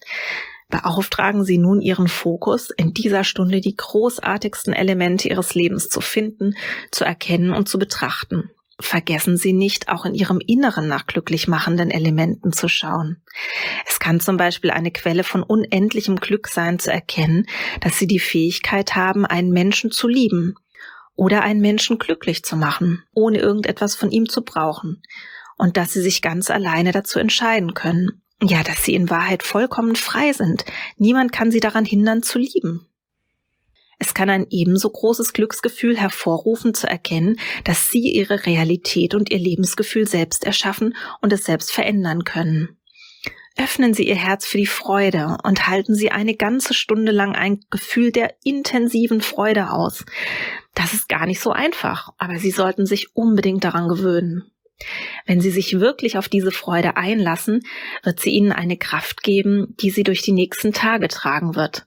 beauftragen 0.68 1.44
Sie 1.44 1.58
nun 1.58 1.80
Ihren 1.80 2.08
Fokus, 2.08 2.70
in 2.70 2.92
dieser 2.92 3.24
Stunde 3.24 3.60
die 3.60 3.76
großartigsten 3.76 4.72
Elemente 4.72 5.28
Ihres 5.28 5.54
Lebens 5.54 5.88
zu 5.88 6.00
finden, 6.00 6.54
zu 6.90 7.04
erkennen 7.04 7.52
und 7.52 7.68
zu 7.68 7.78
betrachten. 7.78 8.50
Vergessen 8.78 9.38
Sie 9.38 9.54
nicht, 9.54 9.88
auch 9.88 10.04
in 10.04 10.14
Ihrem 10.14 10.38
Inneren 10.38 10.86
nach 10.86 11.06
glücklich 11.06 11.48
machenden 11.48 11.90
Elementen 11.90 12.52
zu 12.52 12.68
schauen. 12.68 13.22
Es 13.86 13.98
kann 13.98 14.20
zum 14.20 14.36
Beispiel 14.36 14.70
eine 14.70 14.90
Quelle 14.90 15.24
von 15.24 15.42
unendlichem 15.42 16.16
Glück 16.16 16.48
sein, 16.48 16.78
zu 16.78 16.92
erkennen, 16.92 17.46
dass 17.80 17.98
Sie 17.98 18.06
die 18.06 18.18
Fähigkeit 18.18 18.94
haben, 18.94 19.24
einen 19.24 19.50
Menschen 19.50 19.92
zu 19.92 20.08
lieben 20.08 20.56
oder 21.16 21.42
einen 21.42 21.60
Menschen 21.60 21.98
glücklich 21.98 22.44
zu 22.44 22.56
machen, 22.56 23.02
ohne 23.12 23.38
irgendetwas 23.38 23.96
von 23.96 24.10
ihm 24.10 24.28
zu 24.28 24.42
brauchen, 24.42 25.02
und 25.58 25.76
dass 25.76 25.92
Sie 25.92 26.02
sich 26.02 26.22
ganz 26.22 26.50
alleine 26.50 26.92
dazu 26.92 27.18
entscheiden 27.18 27.74
können 27.74 28.22
ja, 28.42 28.62
dass 28.62 28.84
sie 28.84 28.94
in 28.94 29.08
Wahrheit 29.08 29.42
vollkommen 29.42 29.96
frei 29.96 30.32
sind. 30.32 30.64
Niemand 30.98 31.32
kann 31.32 31.50
sie 31.50 31.60
daran 31.60 31.84
hindern 31.84 32.22
zu 32.22 32.38
lieben. 32.38 32.86
Es 33.98 34.12
kann 34.12 34.28
ein 34.28 34.46
ebenso 34.50 34.90
großes 34.90 35.32
Glücksgefühl 35.32 35.96
hervorrufen 35.96 36.74
zu 36.74 36.86
erkennen, 36.86 37.40
dass 37.64 37.90
sie 37.90 38.12
ihre 38.12 38.44
Realität 38.44 39.14
und 39.14 39.30
ihr 39.30 39.38
Lebensgefühl 39.38 40.06
selbst 40.06 40.44
erschaffen 40.44 40.94
und 41.22 41.32
es 41.32 41.44
selbst 41.44 41.72
verändern 41.72 42.24
können. 42.24 42.76
Öffnen 43.58 43.94
Sie 43.94 44.06
Ihr 44.06 44.16
Herz 44.16 44.46
für 44.46 44.58
die 44.58 44.66
Freude 44.66 45.38
und 45.42 45.66
halten 45.66 45.94
Sie 45.94 46.10
eine 46.10 46.34
ganze 46.34 46.74
Stunde 46.74 47.10
lang 47.10 47.34
ein 47.34 47.60
Gefühl 47.70 48.12
der 48.12 48.34
intensiven 48.44 49.22
Freude 49.22 49.70
aus. 49.70 50.04
Das 50.74 50.92
ist 50.92 51.08
gar 51.08 51.26
nicht 51.26 51.40
so 51.40 51.52
einfach, 51.52 52.10
aber 52.18 52.38
Sie 52.38 52.50
sollten 52.50 52.84
sich 52.84 53.16
unbedingt 53.16 53.64
daran 53.64 53.88
gewöhnen. 53.88 54.50
Wenn 55.24 55.40
Sie 55.40 55.50
sich 55.50 55.80
wirklich 55.80 56.18
auf 56.18 56.28
diese 56.28 56.50
Freude 56.50 56.98
einlassen, 56.98 57.62
wird 58.02 58.20
sie 58.20 58.30
Ihnen 58.30 58.52
eine 58.52 58.76
Kraft 58.76 59.22
geben, 59.22 59.74
die 59.80 59.90
Sie 59.90 60.02
durch 60.02 60.20
die 60.20 60.32
nächsten 60.32 60.74
Tage 60.74 61.08
tragen 61.08 61.54
wird. 61.54 61.86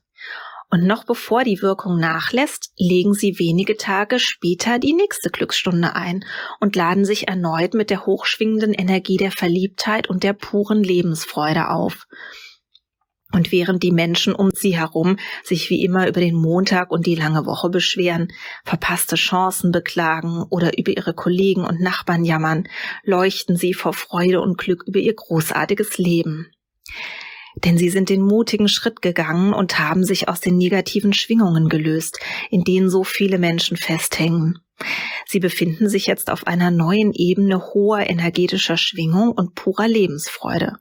Und 0.70 0.86
noch 0.86 1.04
bevor 1.04 1.42
die 1.42 1.62
Wirkung 1.62 1.98
nachlässt, 1.98 2.72
legen 2.78 3.12
Sie 3.12 3.38
wenige 3.40 3.76
Tage 3.76 4.20
später 4.20 4.78
die 4.78 4.92
nächste 4.92 5.28
Glücksstunde 5.30 5.96
ein 5.96 6.24
und 6.60 6.76
laden 6.76 7.04
sich 7.04 7.26
erneut 7.26 7.74
mit 7.74 7.90
der 7.90 8.06
hochschwingenden 8.06 8.72
Energie 8.72 9.16
der 9.16 9.32
Verliebtheit 9.32 10.08
und 10.08 10.22
der 10.22 10.32
puren 10.32 10.84
Lebensfreude 10.84 11.70
auf. 11.70 12.06
Und 13.32 13.52
während 13.52 13.82
die 13.82 13.92
Menschen 13.92 14.34
um 14.34 14.50
sie 14.50 14.76
herum 14.76 15.16
sich 15.44 15.70
wie 15.70 15.84
immer 15.84 16.08
über 16.08 16.20
den 16.20 16.34
Montag 16.34 16.90
und 16.90 17.06
die 17.06 17.14
lange 17.14 17.46
Woche 17.46 17.68
beschweren, 17.68 18.28
verpasste 18.64 19.16
Chancen 19.16 19.72
beklagen 19.72 20.44
oder 20.50 20.78
über 20.78 20.96
ihre 20.96 21.14
Kollegen 21.14 21.64
und 21.64 21.80
Nachbarn 21.80 22.24
jammern, 22.24 22.68
leuchten 23.04 23.56
sie 23.56 23.72
vor 23.72 23.92
Freude 23.92 24.40
und 24.40 24.58
Glück 24.58 24.84
über 24.86 24.98
ihr 24.98 25.14
großartiges 25.14 25.98
Leben. 25.98 26.50
Denn 27.56 27.78
sie 27.78 27.88
sind 27.88 28.08
den 28.08 28.22
mutigen 28.22 28.68
Schritt 28.68 29.02
gegangen 29.02 29.52
und 29.52 29.78
haben 29.78 30.04
sich 30.04 30.28
aus 30.28 30.40
den 30.40 30.56
negativen 30.56 31.12
Schwingungen 31.12 31.68
gelöst, 31.68 32.18
in 32.50 32.64
denen 32.64 32.88
so 32.90 33.04
viele 33.04 33.38
Menschen 33.38 33.76
festhängen. 33.76 34.60
Sie 35.26 35.40
befinden 35.40 35.88
sich 35.88 36.06
jetzt 36.06 36.30
auf 36.30 36.46
einer 36.46 36.70
neuen 36.70 37.12
Ebene 37.12 37.74
hoher 37.74 38.08
energetischer 38.08 38.76
Schwingung 38.76 39.30
und 39.32 39.54
purer 39.54 39.88
Lebensfreude. 39.88 40.76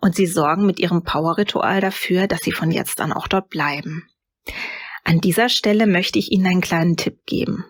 Und 0.00 0.14
sie 0.16 0.26
sorgen 0.26 0.66
mit 0.66 0.80
ihrem 0.80 1.02
Power-Ritual 1.02 1.80
dafür, 1.80 2.26
dass 2.26 2.40
sie 2.40 2.52
von 2.52 2.70
jetzt 2.70 3.00
an 3.00 3.12
auch 3.12 3.28
dort 3.28 3.48
bleiben. 3.48 4.08
An 5.04 5.20
dieser 5.20 5.48
Stelle 5.48 5.86
möchte 5.86 6.18
ich 6.18 6.32
Ihnen 6.32 6.46
einen 6.46 6.60
kleinen 6.60 6.96
Tipp 6.96 7.24
geben. 7.26 7.64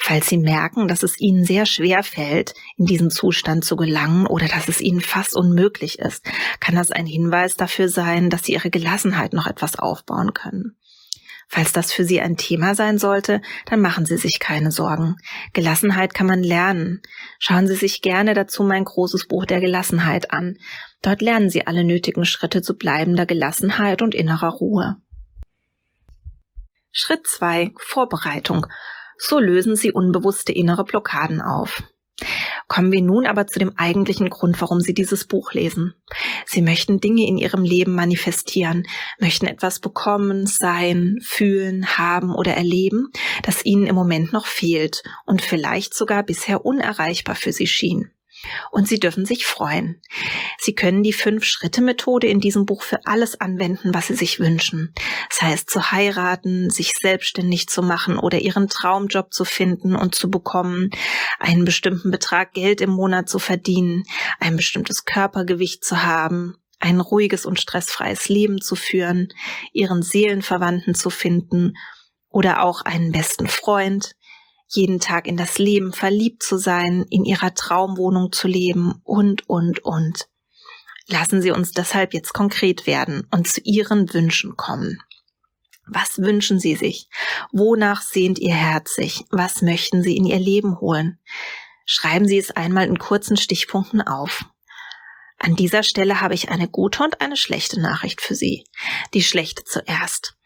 Falls 0.00 0.28
Sie 0.28 0.38
merken, 0.38 0.86
dass 0.86 1.02
es 1.02 1.18
Ihnen 1.20 1.44
sehr 1.44 1.66
schwer 1.66 2.04
fällt, 2.04 2.54
in 2.76 2.86
diesen 2.86 3.10
Zustand 3.10 3.64
zu 3.64 3.76
gelangen 3.76 4.26
oder 4.26 4.46
dass 4.46 4.68
es 4.68 4.80
Ihnen 4.80 5.00
fast 5.00 5.34
unmöglich 5.34 5.98
ist, 5.98 6.24
kann 6.60 6.76
das 6.76 6.92
ein 6.92 7.04
Hinweis 7.04 7.56
dafür 7.56 7.88
sein, 7.88 8.30
dass 8.30 8.44
Sie 8.44 8.52
Ihre 8.52 8.70
Gelassenheit 8.70 9.32
noch 9.32 9.48
etwas 9.48 9.76
aufbauen 9.76 10.32
können. 10.32 10.76
Falls 11.48 11.72
das 11.72 11.92
für 11.92 12.04
Sie 12.04 12.20
ein 12.20 12.36
Thema 12.36 12.74
sein 12.74 12.98
sollte, 12.98 13.40
dann 13.66 13.80
machen 13.80 14.06
Sie 14.06 14.18
sich 14.18 14.38
keine 14.38 14.70
Sorgen. 14.70 15.16
Gelassenheit 15.52 16.14
kann 16.14 16.26
man 16.26 16.42
lernen. 16.42 17.02
Schauen 17.38 17.66
Sie 17.66 17.74
sich 17.74 18.00
gerne 18.00 18.34
dazu 18.34 18.62
mein 18.62 18.84
großes 18.84 19.26
Buch 19.26 19.46
der 19.46 19.60
Gelassenheit 19.60 20.30
an. 20.30 20.58
Dort 21.02 21.22
lernen 21.22 21.50
Sie 21.50 21.66
alle 21.66 21.84
nötigen 21.84 22.24
Schritte 22.24 22.62
zu 22.62 22.76
bleibender 22.76 23.26
Gelassenheit 23.26 24.02
und 24.02 24.14
innerer 24.14 24.50
Ruhe. 24.50 24.96
Schritt 26.92 27.26
2. 27.26 27.72
Vorbereitung. 27.78 28.66
So 29.18 29.38
lösen 29.38 29.76
Sie 29.76 29.92
unbewusste 29.92 30.52
innere 30.52 30.84
Blockaden 30.84 31.40
auf. 31.40 31.82
Kommen 32.66 32.92
wir 32.92 33.00
nun 33.00 33.26
aber 33.26 33.46
zu 33.46 33.58
dem 33.58 33.72
eigentlichen 33.76 34.28
Grund, 34.28 34.60
warum 34.60 34.80
Sie 34.80 34.92
dieses 34.92 35.26
Buch 35.26 35.52
lesen. 35.52 35.94
Sie 36.46 36.62
möchten 36.62 37.00
Dinge 37.00 37.26
in 37.26 37.38
Ihrem 37.38 37.64
Leben 37.64 37.94
manifestieren, 37.94 38.86
möchten 39.18 39.46
etwas 39.46 39.80
bekommen, 39.80 40.46
sein, 40.46 41.18
fühlen, 41.22 41.96
haben 41.96 42.34
oder 42.34 42.54
erleben, 42.54 43.08
das 43.42 43.64
Ihnen 43.64 43.86
im 43.86 43.94
Moment 43.94 44.32
noch 44.32 44.46
fehlt 44.46 45.02
und 45.26 45.42
vielleicht 45.42 45.94
sogar 45.94 46.22
bisher 46.22 46.64
unerreichbar 46.64 47.36
für 47.36 47.52
Sie 47.52 47.66
schien. 47.66 48.10
Und 48.70 48.88
Sie 48.88 49.00
dürfen 49.00 49.24
sich 49.24 49.46
freuen. 49.46 50.00
Sie 50.58 50.74
können 50.74 51.02
die 51.02 51.12
Fünf-Schritte-Methode 51.12 52.26
in 52.26 52.40
diesem 52.40 52.66
Buch 52.66 52.82
für 52.82 53.04
alles 53.04 53.40
anwenden, 53.40 53.94
was 53.94 54.08
Sie 54.08 54.14
sich 54.14 54.40
wünschen. 54.40 54.94
Das 55.28 55.42
heißt, 55.42 55.70
zu 55.70 55.90
heiraten, 55.90 56.70
sich 56.70 56.92
selbstständig 57.00 57.68
zu 57.68 57.82
machen 57.82 58.18
oder 58.18 58.38
Ihren 58.38 58.68
Traumjob 58.68 59.32
zu 59.32 59.44
finden 59.44 59.96
und 59.96 60.14
zu 60.14 60.30
bekommen, 60.30 60.90
einen 61.38 61.64
bestimmten 61.64 62.10
Betrag 62.10 62.52
Geld 62.52 62.80
im 62.80 62.90
Monat 62.90 63.28
zu 63.28 63.38
verdienen, 63.38 64.04
ein 64.40 64.56
bestimmtes 64.56 65.04
Körpergewicht 65.04 65.84
zu 65.84 66.02
haben, 66.02 66.56
ein 66.80 67.00
ruhiges 67.00 67.44
und 67.44 67.60
stressfreies 67.60 68.28
Leben 68.28 68.60
zu 68.60 68.76
führen, 68.76 69.28
Ihren 69.72 70.02
Seelenverwandten 70.02 70.94
zu 70.94 71.10
finden 71.10 71.74
oder 72.30 72.62
auch 72.62 72.82
einen 72.82 73.10
besten 73.10 73.48
Freund, 73.48 74.12
jeden 74.68 75.00
Tag 75.00 75.26
in 75.26 75.36
das 75.36 75.58
Leben 75.58 75.92
verliebt 75.92 76.42
zu 76.42 76.58
sein, 76.58 77.06
in 77.10 77.24
ihrer 77.24 77.54
Traumwohnung 77.54 78.32
zu 78.32 78.48
leben 78.48 79.00
und, 79.02 79.48
und, 79.48 79.84
und. 79.84 80.28
Lassen 81.06 81.40
Sie 81.40 81.50
uns 81.50 81.72
deshalb 81.72 82.12
jetzt 82.12 82.34
konkret 82.34 82.86
werden 82.86 83.26
und 83.30 83.48
zu 83.48 83.62
Ihren 83.64 84.12
Wünschen 84.12 84.56
kommen. 84.56 85.02
Was 85.86 86.18
wünschen 86.18 86.60
Sie 86.60 86.74
sich? 86.74 87.08
Wonach 87.50 88.02
sehnt 88.02 88.38
Ihr 88.38 88.54
Herz 88.54 88.94
sich? 88.94 89.24
Was 89.30 89.62
möchten 89.62 90.02
Sie 90.02 90.16
in 90.16 90.26
Ihr 90.26 90.38
Leben 90.38 90.80
holen? 90.80 91.18
Schreiben 91.86 92.28
Sie 92.28 92.36
es 92.36 92.50
einmal 92.50 92.86
in 92.86 92.98
kurzen 92.98 93.38
Stichpunkten 93.38 94.02
auf. 94.02 94.44
An 95.38 95.56
dieser 95.56 95.82
Stelle 95.82 96.20
habe 96.20 96.34
ich 96.34 96.50
eine 96.50 96.68
gute 96.68 97.02
und 97.02 97.22
eine 97.22 97.36
schlechte 97.36 97.80
Nachricht 97.80 98.20
für 98.20 98.34
Sie. 98.34 98.64
Die 99.14 99.22
schlechte 99.22 99.64
zuerst. 99.64 100.37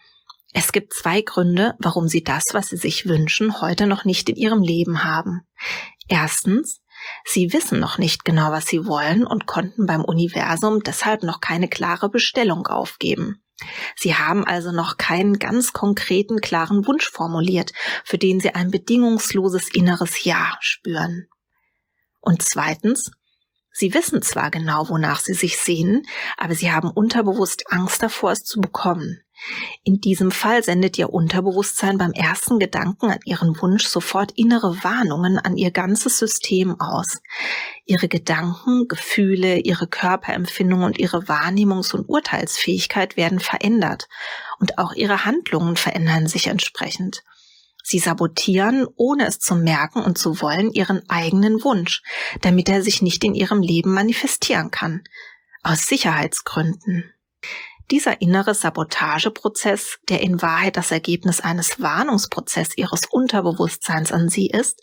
Es 0.53 0.73
gibt 0.73 0.93
zwei 0.93 1.23
Gründe, 1.23 1.75
warum 1.79 2.09
Sie 2.09 2.23
das, 2.23 2.49
was 2.53 2.69
Sie 2.69 2.77
sich 2.77 3.07
wünschen, 3.07 3.61
heute 3.61 3.87
noch 3.87 4.05
nicht 4.05 4.29
in 4.29 4.37
Ihrem 4.37 4.62
Leben 4.62 5.03
haben. 5.03 5.47
Erstens, 6.09 6.81
Sie 7.25 7.53
wissen 7.53 7.81
noch 7.81 7.99
nicht 7.99 8.25
genau, 8.25 8.53
was 8.53 8.67
Sie 8.67 8.87
wollen 8.87 9.27
und 9.27 9.47
konnten 9.47 9.87
beim 9.87 10.05
Universum 10.05 10.83
deshalb 10.83 11.23
noch 11.23 11.41
keine 11.41 11.69
klare 11.69 12.11
Bestellung 12.11 12.67
aufgeben. 12.67 13.43
Sie 13.97 14.15
haben 14.15 14.45
also 14.45 14.73
noch 14.73 14.99
keinen 14.99 15.38
ganz 15.38 15.73
konkreten, 15.73 16.41
klaren 16.41 16.87
Wunsch 16.87 17.09
formuliert, 17.09 17.73
für 18.05 18.19
den 18.19 18.41
Sie 18.41 18.55
ein 18.55 18.71
bedingungsloses 18.71 19.69
inneres 19.73 20.25
Ja 20.25 20.57
spüren. 20.61 21.29
Und 22.21 22.43
zweitens, 22.43 23.11
Sie 23.73 23.95
wissen 23.95 24.21
zwar 24.21 24.51
genau, 24.51 24.88
wonach 24.91 25.21
Sie 25.21 25.33
sich 25.33 25.59
sehnen, 25.59 26.03
aber 26.37 26.55
Sie 26.55 26.71
haben 26.71 26.91
unterbewusst 26.91 27.73
Angst 27.73 28.03
davor, 28.03 28.33
es 28.33 28.45
zu 28.45 28.61
bekommen. 28.61 29.23
In 29.85 30.01
diesem 30.01 30.31
Fall 30.31 30.62
sendet 30.62 30.99
Ihr 30.99 31.11
Unterbewusstsein 31.11 31.99
beim 31.99 32.12
ersten 32.12 32.59
Gedanken 32.59 33.11
an 33.11 33.18
Ihren 33.25 33.61
Wunsch 33.61 33.87
sofort 33.87 34.33
innere 34.37 34.85
Warnungen 34.85 35.38
an 35.38 35.57
Ihr 35.57 35.71
ganzes 35.71 36.18
System 36.18 36.81
aus. 36.81 37.21
Ihre 37.85 38.09
Gedanken, 38.09 38.87
Gefühle, 38.88 39.59
Ihre 39.59 39.88
Körperempfindung 39.88 40.83
und 40.83 40.99
Ihre 40.99 41.25
Wahrnehmungs- 41.25 41.95
und 41.95 42.09
Urteilsfähigkeit 42.09 43.16
werden 43.16 43.40
verändert 43.40 44.09
und 44.61 44.79
auch 44.79 44.92
Ihre 44.95 45.25
Handlungen 45.25 45.77
verändern 45.77 46.27
sich 46.27 46.47
entsprechend. 46.47 47.23
Sie 47.83 47.99
sabotieren, 47.99 48.87
ohne 48.95 49.27
es 49.27 49.40
zu 49.40 49.57
merken 49.57 50.03
und 50.03 50.16
zu 50.16 50.40
wollen, 50.40 50.71
ihren 50.71 51.03
eigenen 51.11 51.64
Wunsch, 51.64 52.03
damit 52.40 52.68
er 52.68 52.83
sich 52.83 53.03
nicht 53.03 53.25
in 53.25 53.35
ihrem 53.35 53.61
Leben 53.61 53.92
manifestieren 53.92 54.71
kann. 54.71 55.03
Aus 55.64 55.87
Sicherheitsgründen. 55.87 57.12
Dieser 57.92 58.22
innere 58.22 58.55
Sabotageprozess, 58.55 59.98
der 60.09 60.22
in 60.22 60.40
Wahrheit 60.40 60.78
das 60.78 60.90
Ergebnis 60.90 61.40
eines 61.42 61.78
Warnungsprozesses 61.78 62.78
ihres 62.78 63.02
Unterbewusstseins 63.05 64.12
an 64.12 64.31
sie 64.31 64.46
ist, 64.46 64.81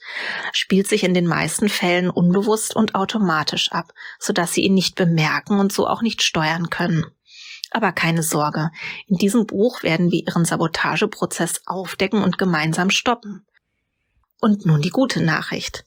spielt 0.53 0.87
sich 0.87 1.03
in 1.03 1.15
den 1.15 1.25
meisten 1.25 1.69
Fällen 1.69 2.11
unbewusst 2.11 2.75
und 2.75 2.93
automatisch 2.93 3.71
ab, 3.71 3.93
sodass 4.19 4.53
sie 4.53 4.61
ihn 4.61 4.75
nicht 4.75 4.93
bemerken 4.93 5.59
und 5.59 5.73
so 5.73 5.87
auch 5.87 6.03
nicht 6.03 6.21
steuern 6.21 6.69
können. 6.69 7.03
Aber 7.71 7.93
keine 7.93 8.21
Sorge, 8.21 8.69
in 9.07 9.17
diesem 9.17 9.47
Buch 9.47 9.81
werden 9.81 10.11
wir 10.11 10.27
Ihren 10.27 10.45
Sabotageprozess 10.45 11.63
aufdecken 11.65 12.21
und 12.21 12.37
gemeinsam 12.37 12.91
stoppen. 12.91 13.43
Und 14.39 14.67
nun 14.67 14.83
die 14.83 14.91
gute 14.91 15.23
Nachricht. 15.23 15.83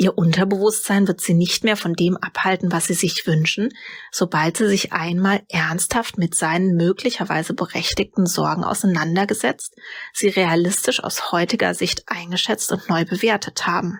Ihr 0.00 0.16
Unterbewusstsein 0.16 1.08
wird 1.08 1.20
sie 1.20 1.34
nicht 1.34 1.64
mehr 1.64 1.76
von 1.76 1.94
dem 1.94 2.16
abhalten, 2.16 2.70
was 2.70 2.86
sie 2.86 2.94
sich 2.94 3.26
wünschen, 3.26 3.70
sobald 4.12 4.56
sie 4.56 4.68
sich 4.68 4.92
einmal 4.92 5.42
ernsthaft 5.48 6.18
mit 6.18 6.36
seinen 6.36 6.76
möglicherweise 6.76 7.52
berechtigten 7.52 8.24
Sorgen 8.24 8.62
auseinandergesetzt, 8.62 9.74
sie 10.12 10.28
realistisch 10.28 11.02
aus 11.02 11.32
heutiger 11.32 11.74
Sicht 11.74 12.04
eingeschätzt 12.06 12.70
und 12.70 12.88
neu 12.88 13.06
bewertet 13.06 13.66
haben. 13.66 13.98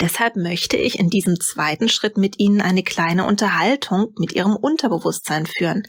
Deshalb 0.00 0.36
möchte 0.36 0.76
ich 0.76 1.00
in 1.00 1.10
diesem 1.10 1.40
zweiten 1.40 1.88
Schritt 1.88 2.16
mit 2.16 2.38
Ihnen 2.38 2.60
eine 2.60 2.84
kleine 2.84 3.26
Unterhaltung 3.26 4.14
mit 4.16 4.32
Ihrem 4.32 4.54
Unterbewusstsein 4.54 5.46
führen, 5.46 5.82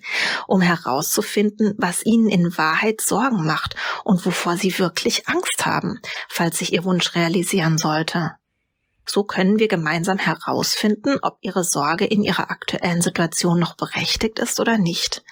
um 0.47 0.61
herauszufinden, 0.61 1.75
was 1.77 2.03
Ihnen 2.03 2.27
in 2.27 2.57
Wahrheit 2.57 3.01
Sorgen 3.01 3.45
macht 3.45 3.75
und 4.03 4.25
wovor 4.25 4.57
Sie 4.57 4.79
wirklich 4.79 5.27
Angst 5.27 5.63
haben, 5.63 5.99
falls 6.27 6.57
sich 6.57 6.73
Ihr 6.73 6.85
Wunsch 6.85 7.13
realisieren 7.13 7.77
sollte. 7.77 8.31
So 9.07 9.23
können 9.23 9.59
wir 9.59 9.67
gemeinsam 9.67 10.17
herausfinden, 10.17 11.17
ob 11.21 11.37
Ihre 11.41 11.63
Sorge 11.63 12.05
in 12.05 12.23
Ihrer 12.23 12.49
aktuellen 12.49 13.01
Situation 13.01 13.59
noch 13.59 13.75
berechtigt 13.75 14.39
ist 14.39 14.59
oder 14.59 14.77
nicht. 14.77 15.23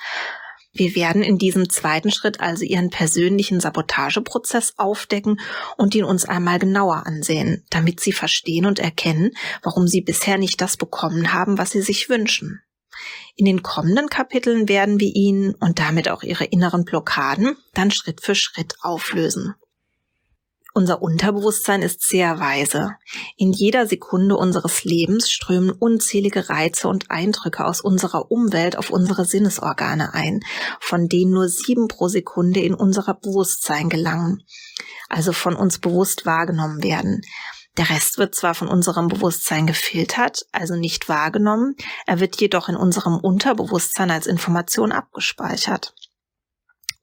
Wir 0.75 0.95
werden 0.95 1.21
in 1.21 1.37
diesem 1.37 1.69
zweiten 1.69 2.11
Schritt 2.11 2.39
also 2.39 2.63
Ihren 2.63 2.89
persönlichen 2.89 3.59
Sabotageprozess 3.59 4.73
aufdecken 4.77 5.39
und 5.77 5.93
ihn 5.93 6.03
uns 6.03 6.25
einmal 6.25 6.57
genauer 6.57 7.05
ansehen, 7.05 7.63
damit 7.69 7.99
Sie 7.99 8.11
verstehen 8.11 8.65
und 8.65 8.79
erkennen, 8.79 9.31
warum 9.61 9.87
Sie 9.87 10.01
bisher 10.01 10.39
nicht 10.39 10.59
das 10.61 10.75
bekommen 10.75 11.31
haben, 11.31 11.59
was 11.59 11.71
Sie 11.71 11.81
sich 11.81 12.09
wünschen. 12.09 12.63
In 13.35 13.45
den 13.45 13.61
kommenden 13.61 14.07
Kapiteln 14.07 14.67
werden 14.67 14.99
wir 14.99 15.15
ihn 15.15 15.53
und 15.59 15.77
damit 15.77 16.09
auch 16.09 16.23
Ihre 16.23 16.45
inneren 16.45 16.85
Blockaden 16.85 17.55
dann 17.73 17.91
Schritt 17.91 18.21
für 18.21 18.35
Schritt 18.35 18.75
auflösen. 18.81 19.53
Unser 20.75 21.03
Unterbewusstsein 21.03 21.83
ist 21.83 22.01
sehr 22.01 22.39
weise. 22.39 22.95
In 23.37 23.53
jeder 23.53 23.85
Sekunde 23.85 24.35
unseres 24.35 24.83
Lebens 24.83 25.29
strömen 25.29 25.69
unzählige 25.69 26.49
Reize 26.49 26.87
und 26.87 27.11
Eindrücke 27.11 27.63
aus 27.63 27.79
unserer 27.79 28.31
Umwelt 28.31 28.75
auf 28.75 28.89
unsere 28.89 29.25
Sinnesorgane 29.25 30.15
ein, 30.15 30.39
von 30.79 31.07
denen 31.07 31.31
nur 31.31 31.47
sieben 31.47 31.87
pro 31.87 32.07
Sekunde 32.07 32.61
in 32.61 32.73
unser 32.73 33.13
Bewusstsein 33.13 33.87
gelangen, 33.87 34.43
also 35.09 35.31
von 35.31 35.55
uns 35.55 35.77
bewusst 35.77 36.25
wahrgenommen 36.25 36.81
werden. 36.81 37.21
Der 37.77 37.91
Rest 37.91 38.17
wird 38.17 38.33
zwar 38.33 38.55
von 38.55 38.67
unserem 38.67 39.09
Bewusstsein 39.09 39.67
gefiltert, 39.67 40.47
also 40.51 40.75
nicht 40.75 41.07
wahrgenommen, 41.07 41.75
er 42.07 42.19
wird 42.19 42.41
jedoch 42.41 42.67
in 42.67 42.75
unserem 42.75 43.17
Unterbewusstsein 43.17 44.09
als 44.09 44.25
Information 44.25 44.91
abgespeichert. 44.91 45.93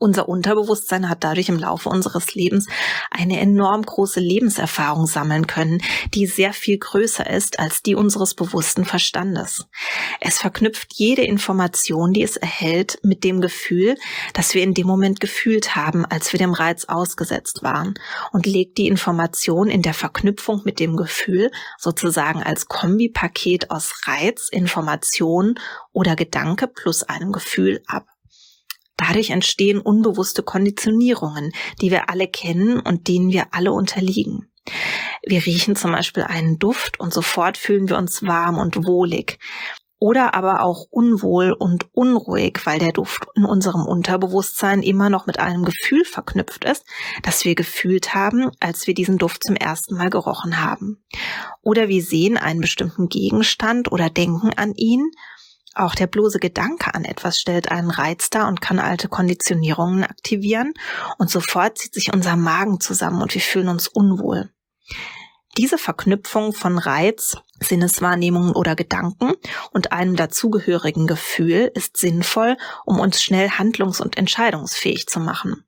Unser 0.02 0.30
Unterbewusstsein 0.30 1.10
hat 1.10 1.24
dadurch 1.24 1.50
im 1.50 1.58
Laufe 1.58 1.90
unseres 1.90 2.34
Lebens 2.34 2.66
eine 3.10 3.38
enorm 3.38 3.82
große 3.82 4.18
Lebenserfahrung 4.18 5.06
sammeln 5.06 5.46
können, 5.46 5.82
die 6.14 6.24
sehr 6.24 6.54
viel 6.54 6.78
größer 6.78 7.28
ist 7.28 7.58
als 7.58 7.82
die 7.82 7.94
unseres 7.94 8.32
bewussten 8.32 8.86
Verstandes. 8.86 9.66
Es 10.18 10.38
verknüpft 10.38 10.94
jede 10.94 11.20
Information, 11.20 12.14
die 12.14 12.22
es 12.22 12.38
erhält, 12.38 12.98
mit 13.02 13.24
dem 13.24 13.42
Gefühl, 13.42 13.94
das 14.32 14.54
wir 14.54 14.62
in 14.62 14.72
dem 14.72 14.86
Moment 14.86 15.20
gefühlt 15.20 15.76
haben, 15.76 16.06
als 16.06 16.32
wir 16.32 16.38
dem 16.38 16.54
Reiz 16.54 16.86
ausgesetzt 16.86 17.62
waren 17.62 17.92
und 18.32 18.46
legt 18.46 18.78
die 18.78 18.88
Information 18.88 19.68
in 19.68 19.82
der 19.82 19.92
Verknüpfung 19.92 20.62
mit 20.64 20.80
dem 20.80 20.96
Gefühl 20.96 21.50
sozusagen 21.76 22.42
als 22.42 22.68
Kombipaket 22.68 23.70
aus 23.70 23.92
Reiz, 24.06 24.48
Information 24.50 25.56
oder 25.92 26.16
Gedanke 26.16 26.68
plus 26.68 27.02
einem 27.02 27.32
Gefühl 27.32 27.82
ab. 27.86 28.06
Dadurch 29.00 29.30
entstehen 29.30 29.80
unbewusste 29.80 30.42
Konditionierungen, 30.42 31.52
die 31.80 31.90
wir 31.90 32.10
alle 32.10 32.28
kennen 32.28 32.78
und 32.78 33.08
denen 33.08 33.30
wir 33.32 33.54
alle 33.54 33.72
unterliegen. 33.72 34.50
Wir 35.24 35.44
riechen 35.46 35.74
zum 35.74 35.92
Beispiel 35.92 36.24
einen 36.24 36.58
Duft 36.58 37.00
und 37.00 37.12
sofort 37.14 37.56
fühlen 37.56 37.88
wir 37.88 37.96
uns 37.96 38.22
warm 38.22 38.58
und 38.58 38.84
wohlig. 38.84 39.38
oder 40.02 40.34
aber 40.34 40.62
auch 40.62 40.86
unwohl 40.90 41.52
und 41.52 41.86
unruhig, 41.92 42.58
weil 42.64 42.78
der 42.78 42.92
Duft 42.92 43.26
in 43.36 43.44
unserem 43.44 43.84
Unterbewusstsein 43.86 44.82
immer 44.82 45.10
noch 45.10 45.26
mit 45.26 45.38
einem 45.38 45.64
Gefühl 45.64 46.04
verknüpft 46.06 46.64
ist, 46.64 46.84
das 47.22 47.44
wir 47.44 47.54
gefühlt 47.54 48.14
haben, 48.14 48.50
als 48.60 48.86
wir 48.86 48.94
diesen 48.94 49.18
Duft 49.18 49.44
zum 49.44 49.56
ersten 49.56 49.96
Mal 49.96 50.08
gerochen 50.08 50.62
haben. 50.64 51.04
Oder 51.60 51.88
wir 51.88 52.02
sehen 52.02 52.38
einen 52.38 52.62
bestimmten 52.62 53.10
Gegenstand 53.10 53.92
oder 53.92 54.08
denken 54.08 54.52
an 54.56 54.74
ihn. 54.74 55.10
Auch 55.74 55.94
der 55.94 56.08
bloße 56.08 56.40
Gedanke 56.40 56.94
an 56.94 57.04
etwas 57.04 57.38
stellt 57.38 57.70
einen 57.70 57.90
Reiz 57.90 58.28
dar 58.30 58.48
und 58.48 58.60
kann 58.60 58.80
alte 58.80 59.08
Konditionierungen 59.08 60.02
aktivieren 60.02 60.74
und 61.18 61.30
sofort 61.30 61.78
zieht 61.78 61.94
sich 61.94 62.12
unser 62.12 62.36
Magen 62.36 62.80
zusammen 62.80 63.22
und 63.22 63.34
wir 63.34 63.40
fühlen 63.40 63.68
uns 63.68 63.86
unwohl. 63.86 64.50
Diese 65.56 65.78
Verknüpfung 65.78 66.52
von 66.52 66.78
Reiz, 66.78 67.36
Sinneswahrnehmungen 67.60 68.54
oder 68.54 68.76
Gedanken 68.76 69.32
und 69.72 69.92
einem 69.92 70.16
dazugehörigen 70.16 71.06
Gefühl 71.06 71.70
ist 71.74 71.96
sinnvoll, 71.96 72.56
um 72.84 73.00
uns 73.00 73.22
schnell 73.22 73.50
handlungs- 73.50 74.00
und 74.00 74.16
entscheidungsfähig 74.16 75.06
zu 75.06 75.18
machen. 75.18 75.64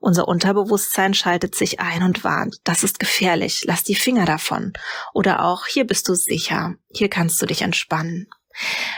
Unser 0.00 0.26
Unterbewusstsein 0.26 1.14
schaltet 1.14 1.54
sich 1.54 1.80
ein 1.80 2.02
und 2.02 2.24
warnt, 2.24 2.58
das 2.64 2.82
ist 2.82 2.98
gefährlich, 2.98 3.62
lass 3.66 3.84
die 3.84 3.94
Finger 3.94 4.24
davon. 4.24 4.72
Oder 5.14 5.44
auch, 5.44 5.66
hier 5.66 5.86
bist 5.86 6.08
du 6.08 6.14
sicher, 6.14 6.74
hier 6.88 7.08
kannst 7.08 7.40
du 7.40 7.46
dich 7.46 7.62
entspannen. 7.62 8.28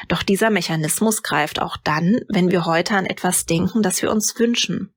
Doch 0.08 0.22
dieser 0.22 0.50
Mechanismus 0.50 1.22
greift 1.22 1.60
auch 1.60 1.76
dann, 1.76 2.20
wenn 2.28 2.50
wir 2.50 2.64
heute 2.64 2.96
an 2.96 3.06
etwas 3.06 3.46
denken, 3.46 3.82
das 3.82 4.02
wir 4.02 4.10
uns 4.10 4.38
wünschen. 4.38 4.94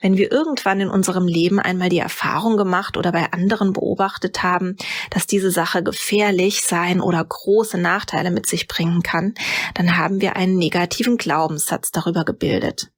Wenn 0.00 0.16
wir 0.16 0.32
irgendwann 0.32 0.80
in 0.80 0.88
unserem 0.88 1.26
Leben 1.26 1.60
einmal 1.60 1.90
die 1.90 1.98
Erfahrung 1.98 2.56
gemacht 2.56 2.96
oder 2.96 3.12
bei 3.12 3.30
anderen 3.32 3.72
beobachtet 3.72 4.42
haben, 4.42 4.76
dass 5.10 5.26
diese 5.26 5.50
Sache 5.50 5.82
gefährlich 5.82 6.62
sein 6.62 7.00
oder 7.00 7.22
große 7.22 7.76
Nachteile 7.76 8.30
mit 8.30 8.46
sich 8.46 8.68
bringen 8.68 9.02
kann, 9.02 9.34
dann 9.74 9.96
haben 9.96 10.20
wir 10.20 10.36
einen 10.36 10.56
negativen 10.56 11.18
Glaubenssatz 11.18 11.90
darüber 11.90 12.24
gebildet. 12.24 12.90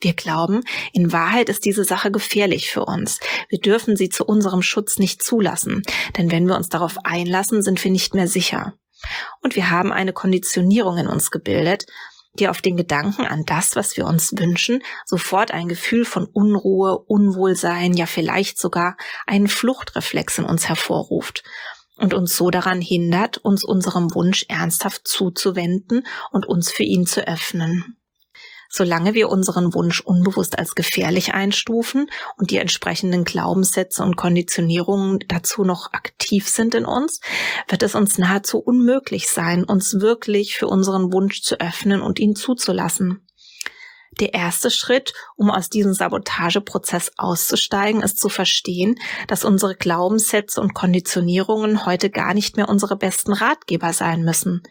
Wir 0.00 0.14
glauben, 0.14 0.62
in 0.92 1.12
Wahrheit 1.12 1.48
ist 1.48 1.64
diese 1.64 1.82
Sache 1.82 2.12
gefährlich 2.12 2.70
für 2.70 2.84
uns. 2.84 3.18
Wir 3.48 3.58
dürfen 3.58 3.96
sie 3.96 4.08
zu 4.08 4.24
unserem 4.24 4.62
Schutz 4.62 4.98
nicht 4.98 5.24
zulassen, 5.24 5.82
denn 6.16 6.30
wenn 6.30 6.46
wir 6.46 6.54
uns 6.54 6.68
darauf 6.68 6.98
einlassen, 7.02 7.62
sind 7.62 7.82
wir 7.82 7.90
nicht 7.90 8.14
mehr 8.14 8.28
sicher. 8.28 8.74
Und 9.42 9.56
wir 9.56 9.70
haben 9.70 9.92
eine 9.92 10.12
Konditionierung 10.12 10.98
in 10.98 11.06
uns 11.06 11.30
gebildet, 11.30 11.86
die 12.34 12.48
auf 12.48 12.60
den 12.60 12.76
Gedanken 12.76 13.26
an 13.26 13.44
das, 13.44 13.76
was 13.76 13.96
wir 13.96 14.06
uns 14.06 14.32
wünschen, 14.36 14.82
sofort 15.04 15.50
ein 15.50 15.68
Gefühl 15.68 16.04
von 16.04 16.26
Unruhe, 16.26 16.98
Unwohlsein, 16.98 17.94
ja 17.94 18.06
vielleicht 18.06 18.58
sogar 18.58 18.96
einen 19.26 19.48
Fluchtreflex 19.48 20.38
in 20.38 20.44
uns 20.44 20.68
hervorruft 20.68 21.42
und 21.96 22.14
uns 22.14 22.36
so 22.36 22.50
daran 22.50 22.80
hindert, 22.80 23.38
uns 23.38 23.64
unserem 23.64 24.14
Wunsch 24.14 24.44
ernsthaft 24.48 25.06
zuzuwenden 25.06 26.06
und 26.30 26.46
uns 26.46 26.70
für 26.70 26.84
ihn 26.84 27.06
zu 27.06 27.26
öffnen. 27.26 27.96
Solange 28.70 29.14
wir 29.14 29.30
unseren 29.30 29.72
Wunsch 29.72 30.00
unbewusst 30.00 30.58
als 30.58 30.74
gefährlich 30.74 31.32
einstufen 31.32 32.10
und 32.36 32.50
die 32.50 32.58
entsprechenden 32.58 33.24
Glaubenssätze 33.24 34.02
und 34.02 34.16
Konditionierungen 34.16 35.20
dazu 35.26 35.64
noch 35.64 35.92
aktiv 35.94 36.48
sind 36.48 36.74
in 36.74 36.84
uns, 36.84 37.20
wird 37.68 37.82
es 37.82 37.94
uns 37.94 38.18
nahezu 38.18 38.58
unmöglich 38.58 39.30
sein, 39.30 39.64
uns 39.64 40.00
wirklich 40.00 40.56
für 40.56 40.66
unseren 40.66 41.12
Wunsch 41.12 41.42
zu 41.42 41.60
öffnen 41.60 42.02
und 42.02 42.18
ihn 42.18 42.36
zuzulassen. 42.36 43.26
Der 44.20 44.34
erste 44.34 44.70
Schritt, 44.70 45.12
um 45.36 45.50
aus 45.50 45.70
diesem 45.70 45.92
Sabotageprozess 45.92 47.12
auszusteigen, 47.16 48.02
ist 48.02 48.18
zu 48.18 48.28
verstehen, 48.28 48.96
dass 49.28 49.44
unsere 49.44 49.76
Glaubenssätze 49.76 50.60
und 50.60 50.74
Konditionierungen 50.74 51.86
heute 51.86 52.10
gar 52.10 52.34
nicht 52.34 52.56
mehr 52.56 52.68
unsere 52.68 52.96
besten 52.96 53.32
Ratgeber 53.32 53.92
sein 53.92 54.24
müssen. 54.24 54.62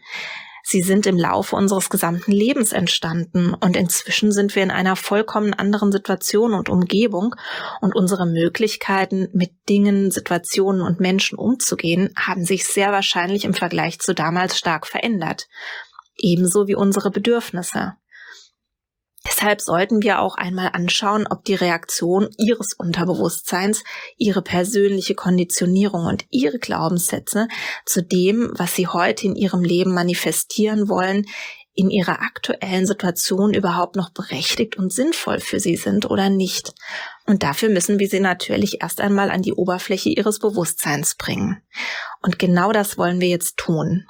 Sie 0.70 0.82
sind 0.82 1.06
im 1.06 1.16
Laufe 1.16 1.56
unseres 1.56 1.88
gesamten 1.88 2.30
Lebens 2.30 2.72
entstanden 2.72 3.54
und 3.54 3.74
inzwischen 3.74 4.32
sind 4.32 4.54
wir 4.54 4.62
in 4.62 4.70
einer 4.70 4.96
vollkommen 4.96 5.54
anderen 5.54 5.90
Situation 5.90 6.52
und 6.52 6.68
Umgebung 6.68 7.34
und 7.80 7.96
unsere 7.96 8.26
Möglichkeiten, 8.26 9.28
mit 9.32 9.52
Dingen, 9.70 10.10
Situationen 10.10 10.82
und 10.82 11.00
Menschen 11.00 11.38
umzugehen, 11.38 12.12
haben 12.18 12.44
sich 12.44 12.66
sehr 12.66 12.92
wahrscheinlich 12.92 13.46
im 13.46 13.54
Vergleich 13.54 13.98
zu 13.98 14.14
damals 14.14 14.58
stark 14.58 14.86
verändert. 14.86 15.48
Ebenso 16.18 16.68
wie 16.68 16.74
unsere 16.74 17.10
Bedürfnisse. 17.10 17.94
Deshalb 19.26 19.60
sollten 19.60 20.02
wir 20.02 20.20
auch 20.20 20.36
einmal 20.36 20.70
anschauen, 20.72 21.26
ob 21.28 21.44
die 21.44 21.54
Reaktion 21.54 22.28
Ihres 22.38 22.74
Unterbewusstseins, 22.78 23.82
Ihre 24.16 24.42
persönliche 24.42 25.14
Konditionierung 25.14 26.06
und 26.06 26.24
Ihre 26.30 26.58
Glaubenssätze 26.58 27.48
zu 27.84 28.02
dem, 28.02 28.50
was 28.54 28.74
Sie 28.76 28.86
heute 28.86 29.26
in 29.26 29.34
Ihrem 29.34 29.62
Leben 29.62 29.92
manifestieren 29.92 30.88
wollen, 30.88 31.26
in 31.78 31.90
Ihrer 31.90 32.22
aktuellen 32.22 32.86
Situation 32.86 33.54
überhaupt 33.54 33.94
noch 33.94 34.10
berechtigt 34.10 34.76
und 34.76 34.92
sinnvoll 34.92 35.38
für 35.38 35.60
Sie 35.60 35.76
sind 35.76 36.10
oder 36.10 36.28
nicht. 36.28 36.74
Und 37.24 37.44
dafür 37.44 37.68
müssen 37.68 38.00
wir 38.00 38.08
Sie 38.08 38.18
natürlich 38.18 38.82
erst 38.82 39.00
einmal 39.00 39.30
an 39.30 39.42
die 39.42 39.52
Oberfläche 39.52 40.08
Ihres 40.08 40.40
Bewusstseins 40.40 41.14
bringen. 41.14 41.62
Und 42.20 42.40
genau 42.40 42.72
das 42.72 42.98
wollen 42.98 43.20
wir 43.20 43.28
jetzt 43.28 43.58
tun. 43.58 44.06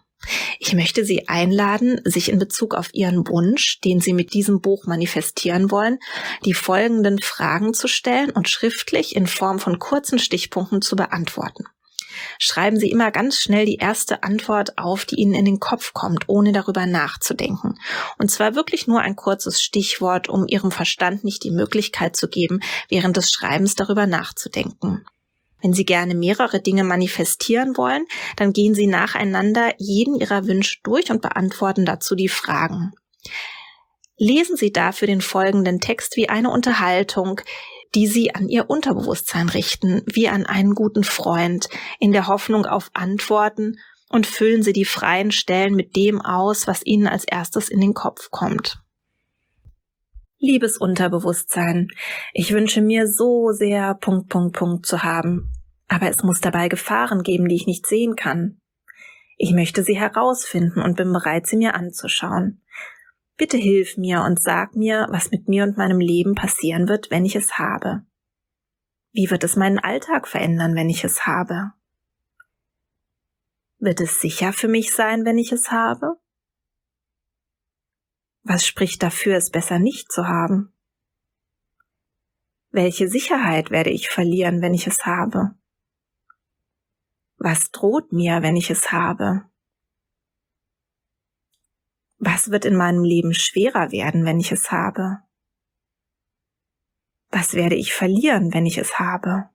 Ich 0.59 0.75
möchte 0.75 1.05
Sie 1.05 1.29
einladen, 1.29 2.01
sich 2.05 2.31
in 2.31 2.39
Bezug 2.39 2.75
auf 2.75 2.93
Ihren 2.93 3.27
Wunsch, 3.29 3.81
den 3.81 4.01
Sie 4.01 4.13
mit 4.13 4.35
diesem 4.35 4.61
Buch 4.61 4.87
manifestieren 4.87 5.71
wollen, 5.71 5.99
die 6.45 6.55
folgenden 6.55 7.21
Fragen 7.21 7.75
zu 7.75 7.89
stellen 7.89 8.31
und 8.31 8.49
schriftlich 8.49 9.17
in 9.17 9.27
Form 9.27 9.59
von 9.59 9.79
kurzen 9.79 10.19
Stichpunkten 10.19 10.83
zu 10.83 10.97
beantworten. 10.97 11.65
Schreiben 12.39 12.79
Sie 12.79 12.91
immer 12.91 13.11
ganz 13.11 13.39
schnell 13.39 13.65
die 13.65 13.77
erste 13.77 14.23
Antwort 14.23 14.77
auf, 14.79 15.05
die 15.05 15.17
Ihnen 15.17 15.35
in 15.35 15.45
den 15.45 15.61
Kopf 15.61 15.93
kommt, 15.93 16.29
ohne 16.29 16.53
darüber 16.53 16.87
nachzudenken. 16.87 17.79
Und 18.19 18.31
zwar 18.31 18.55
wirklich 18.55 18.87
nur 18.87 19.01
ein 19.01 19.17
kurzes 19.17 19.63
Stichwort, 19.63 20.29
um 20.29 20.47
Ihrem 20.47 20.71
Verstand 20.71 21.25
nicht 21.25 21.45
die 21.45 21.51
Möglichkeit 21.51 22.17
zu 22.17 22.29
geben, 22.29 22.61
während 22.89 23.17
des 23.17 23.31
Schreibens 23.31 23.75
darüber 23.75 24.07
nachzudenken. 24.07 25.05
Wenn 25.61 25.73
Sie 25.73 25.85
gerne 25.85 26.15
mehrere 26.15 26.61
Dinge 26.61 26.85
manifestieren 26.85 27.77
wollen, 27.77 28.07
dann 28.37 28.53
gehen 28.53 28.75
Sie 28.75 28.87
nacheinander 28.87 29.73
jeden 29.79 30.15
Ihrer 30.21 30.47
Wünsche 30.47 30.79
durch 30.83 31.11
und 31.11 31.23
beantworten 31.23 31.85
dazu 31.85 32.15
die 32.15 32.29
Fragen. 32.29 32.93
Lesen 34.17 34.57
Sie 34.57 34.73
dafür 34.73 35.07
den 35.07 35.21
folgenden 35.21 35.81
Text 35.81 36.17
wie 36.17 36.29
eine 36.29 36.51
Unterhaltung, 36.51 37.41
die 37.95 38.07
Sie 38.07 38.35
an 38.35 38.49
Ihr 38.49 38.69
Unterbewusstsein 38.69 39.49
richten, 39.49 40.03
wie 40.07 40.29
an 40.29 40.45
einen 40.45 40.75
guten 40.75 41.05
Freund, 41.05 41.69
in 42.01 42.13
der 42.13 42.27
Hoffnung 42.27 42.67
auf 42.67 42.91
Antworten 42.95 43.79
und 44.09 44.27
füllen 44.27 44.63
Sie 44.63 44.73
die 44.73 44.85
freien 44.85 45.33
Stellen 45.33 45.75
mit 45.75 45.97
dem 45.97 46.21
aus, 46.21 46.67
was 46.67 46.85
Ihnen 46.85 47.07
als 47.07 47.25
erstes 47.25 47.69
in 47.69 47.81
den 47.81 47.95
Kopf 47.95 48.31
kommt. 48.31 48.81
Liebes 50.41 50.79
Unterbewusstsein, 50.79 51.89
ich 52.33 52.53
wünsche 52.53 52.81
mir 52.81 53.09
so 53.09 53.51
sehr 53.51 53.95
Punkt, 53.95 54.29
Punkt, 54.29 54.57
Punkt 54.57 54.87
zu 54.87 55.03
haben. 55.03 55.53
Aber 55.89 56.09
es 56.09 56.23
muss 56.23 56.41
dabei 56.41 56.69
Gefahren 56.69 57.25
geben, 57.25 57.49
die 57.49 57.57
ich 57.57 57.67
nicht 57.67 57.87
sehen 57.87 58.15
kann. 58.15 58.61
Ich 59.37 59.53
möchte 59.53 59.83
sie 59.83 59.99
herausfinden 59.99 60.81
und 60.81 60.97
bin 60.97 61.13
bereit, 61.13 61.49
sie 61.49 61.57
mir 61.57 61.75
anzuschauen. 61.75 62.63
Bitte 63.37 63.57
hilf 63.57 63.97
mir 63.97 64.23
und 64.23 64.41
sag 64.41 64.77
mir, 64.77 65.09
was 65.11 65.33
mit 65.33 65.49
mir 65.49 65.65
und 65.65 65.77
meinem 65.77 65.99
Leben 65.99 66.37
passieren 66.37 66.89
wird, 66.89 67.11
wenn 67.11 67.25
ich 67.25 67.35
es 67.35 67.59
habe. 67.59 68.03
Wie 69.13 69.31
wird 69.31 69.43
es 69.43 69.57
meinen 69.57 69.81
Alltag 69.81 70.29
verändern, 70.29 70.77
wenn 70.77 70.91
ich 70.91 71.03
es 71.03 71.27
habe? 71.27 71.73
Wird 73.79 74.01
es 74.01 74.21
sicher 74.21 74.53
für 74.53 74.69
mich 74.69 74.95
sein, 74.95 75.25
wenn 75.25 75.39
ich 75.39 75.51
es 75.51 75.73
habe? 75.73 76.17
Was 78.49 78.67
spricht 78.67 79.03
dafür, 79.03 79.37
es 79.37 79.51
besser 79.51 79.79
nicht 79.79 80.11
zu 80.11 80.27
haben? 80.27 80.73
Welche 82.71 83.07
Sicherheit 83.07 83.71
werde 83.71 83.91
ich 83.91 84.09
verlieren, 84.09 84.63
wenn 84.63 84.73
ich 84.73 84.87
es 84.87 85.05
habe? 85.05 85.51
Was 87.37 87.71
droht 87.73 88.11
mir, 88.11 88.41
wenn 88.41 88.57
ich 88.57 88.71
es 88.71 88.91
habe? 88.91 89.43
Was 92.17 92.51
wird 92.51 92.65
in 92.65 92.75
meinem 92.75 93.05
Leben 93.05 93.35
schwerer 93.35 93.93
werden, 93.93 94.25
wenn 94.25 94.41
ich 94.41 94.51
es 94.51 94.73
habe? 94.73 95.19
Was 97.29 97.53
werde 97.53 97.75
ich 97.75 97.93
verlieren, 97.93 98.55
wenn 98.55 98.65
ich 98.65 98.79
es 98.79 98.99
habe? 98.99 99.51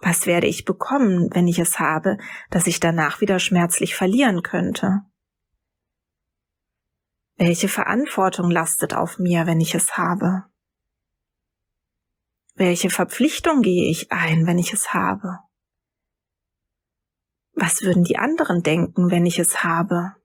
Was 0.00 0.26
werde 0.26 0.48
ich 0.48 0.64
bekommen, 0.64 1.32
wenn 1.32 1.46
ich 1.46 1.60
es 1.60 1.78
habe, 1.78 2.18
dass 2.50 2.66
ich 2.66 2.80
danach 2.80 3.20
wieder 3.20 3.38
schmerzlich 3.38 3.94
verlieren 3.94 4.42
könnte? 4.42 5.04
Welche 7.40 7.68
Verantwortung 7.68 8.50
lastet 8.50 8.92
auf 8.92 9.18
mir, 9.18 9.46
wenn 9.46 9.62
ich 9.62 9.74
es 9.74 9.96
habe? 9.96 10.44
Welche 12.54 12.90
Verpflichtung 12.90 13.62
gehe 13.62 13.90
ich 13.90 14.12
ein, 14.12 14.46
wenn 14.46 14.58
ich 14.58 14.74
es 14.74 14.92
habe? 14.92 15.38
Was 17.54 17.80
würden 17.80 18.04
die 18.04 18.18
anderen 18.18 18.62
denken, 18.62 19.10
wenn 19.10 19.24
ich 19.24 19.38
es 19.38 19.64
habe? 19.64 20.16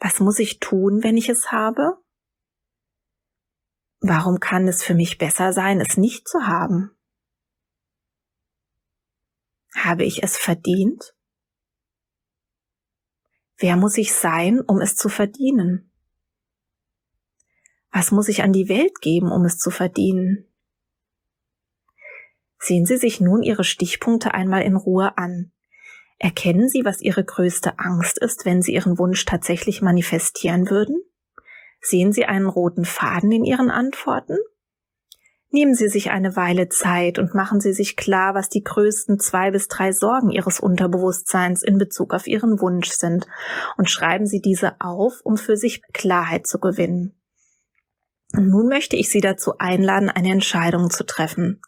Was 0.00 0.18
muss 0.18 0.38
ich 0.38 0.60
tun, 0.60 1.02
wenn 1.02 1.18
ich 1.18 1.28
es 1.28 1.52
habe? 1.52 2.02
Warum 4.00 4.40
kann 4.40 4.66
es 4.66 4.82
für 4.82 4.94
mich 4.94 5.18
besser 5.18 5.52
sein, 5.52 5.82
es 5.82 5.98
nicht 5.98 6.26
zu 6.26 6.46
haben? 6.46 6.96
Habe 9.74 10.04
ich 10.04 10.22
es 10.22 10.38
verdient? 10.38 11.14
Wer 13.58 13.76
muss 13.76 13.96
ich 13.98 14.14
sein, 14.14 14.60
um 14.60 14.80
es 14.80 14.96
zu 14.96 15.08
verdienen? 15.08 15.90
Was 17.90 18.10
muss 18.10 18.28
ich 18.28 18.42
an 18.42 18.52
die 18.52 18.68
Welt 18.68 19.00
geben, 19.00 19.30
um 19.30 19.44
es 19.44 19.58
zu 19.58 19.70
verdienen? 19.70 20.46
Sehen 22.58 22.86
Sie 22.86 22.96
sich 22.96 23.20
nun 23.20 23.42
Ihre 23.42 23.64
Stichpunkte 23.64 24.34
einmal 24.34 24.62
in 24.62 24.76
Ruhe 24.76 25.18
an. 25.18 25.52
Erkennen 26.18 26.68
Sie, 26.68 26.84
was 26.84 27.00
Ihre 27.02 27.24
größte 27.24 27.80
Angst 27.80 28.18
ist, 28.18 28.44
wenn 28.44 28.62
Sie 28.62 28.72
Ihren 28.72 28.98
Wunsch 28.98 29.24
tatsächlich 29.24 29.82
manifestieren 29.82 30.70
würden? 30.70 31.02
Sehen 31.80 32.12
Sie 32.12 32.24
einen 32.24 32.46
roten 32.46 32.84
Faden 32.84 33.32
in 33.32 33.44
Ihren 33.44 33.70
Antworten? 33.70 34.38
Nehmen 35.54 35.74
Sie 35.74 35.88
sich 35.90 36.10
eine 36.10 36.34
Weile 36.34 36.70
Zeit 36.70 37.18
und 37.18 37.34
machen 37.34 37.60
Sie 37.60 37.74
sich 37.74 37.94
klar, 37.94 38.34
was 38.34 38.48
die 38.48 38.64
größten 38.64 39.18
zwei 39.18 39.50
bis 39.50 39.68
drei 39.68 39.92
Sorgen 39.92 40.30
Ihres 40.30 40.60
Unterbewusstseins 40.60 41.62
in 41.62 41.76
Bezug 41.76 42.14
auf 42.14 42.26
Ihren 42.26 42.58
Wunsch 42.60 42.88
sind 42.88 43.26
und 43.76 43.90
schreiben 43.90 44.24
Sie 44.24 44.40
diese 44.40 44.80
auf, 44.80 45.20
um 45.24 45.36
für 45.36 45.58
sich 45.58 45.82
Klarheit 45.92 46.46
zu 46.46 46.58
gewinnen. 46.58 47.14
Und 48.34 48.48
nun 48.48 48.66
möchte 48.68 48.96
ich 48.96 49.10
Sie 49.10 49.20
dazu 49.20 49.58
einladen, 49.58 50.08
eine 50.08 50.32
Entscheidung 50.32 50.88
zu 50.88 51.04
treffen. 51.04 51.60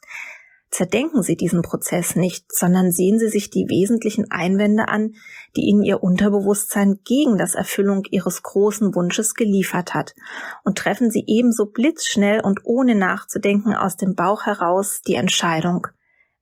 Zerdenken 0.74 1.22
Sie 1.22 1.36
diesen 1.36 1.62
Prozess 1.62 2.16
nicht, 2.16 2.52
sondern 2.52 2.90
sehen 2.90 3.20
Sie 3.20 3.28
sich 3.28 3.48
die 3.48 3.68
wesentlichen 3.68 4.32
Einwände 4.32 4.88
an, 4.88 5.14
die 5.54 5.60
Ihnen 5.60 5.84
Ihr 5.84 6.02
Unterbewusstsein 6.02 6.98
gegen 7.04 7.38
das 7.38 7.54
Erfüllung 7.54 8.02
Ihres 8.10 8.42
großen 8.42 8.92
Wunsches 8.92 9.36
geliefert 9.36 9.94
hat, 9.94 10.16
und 10.64 10.76
treffen 10.76 11.12
Sie 11.12 11.22
ebenso 11.28 11.66
blitzschnell 11.66 12.40
und 12.40 12.62
ohne 12.64 12.96
nachzudenken 12.96 13.72
aus 13.72 13.96
dem 13.96 14.16
Bauch 14.16 14.46
heraus 14.46 15.00
die 15.06 15.14
Entscheidung, 15.14 15.86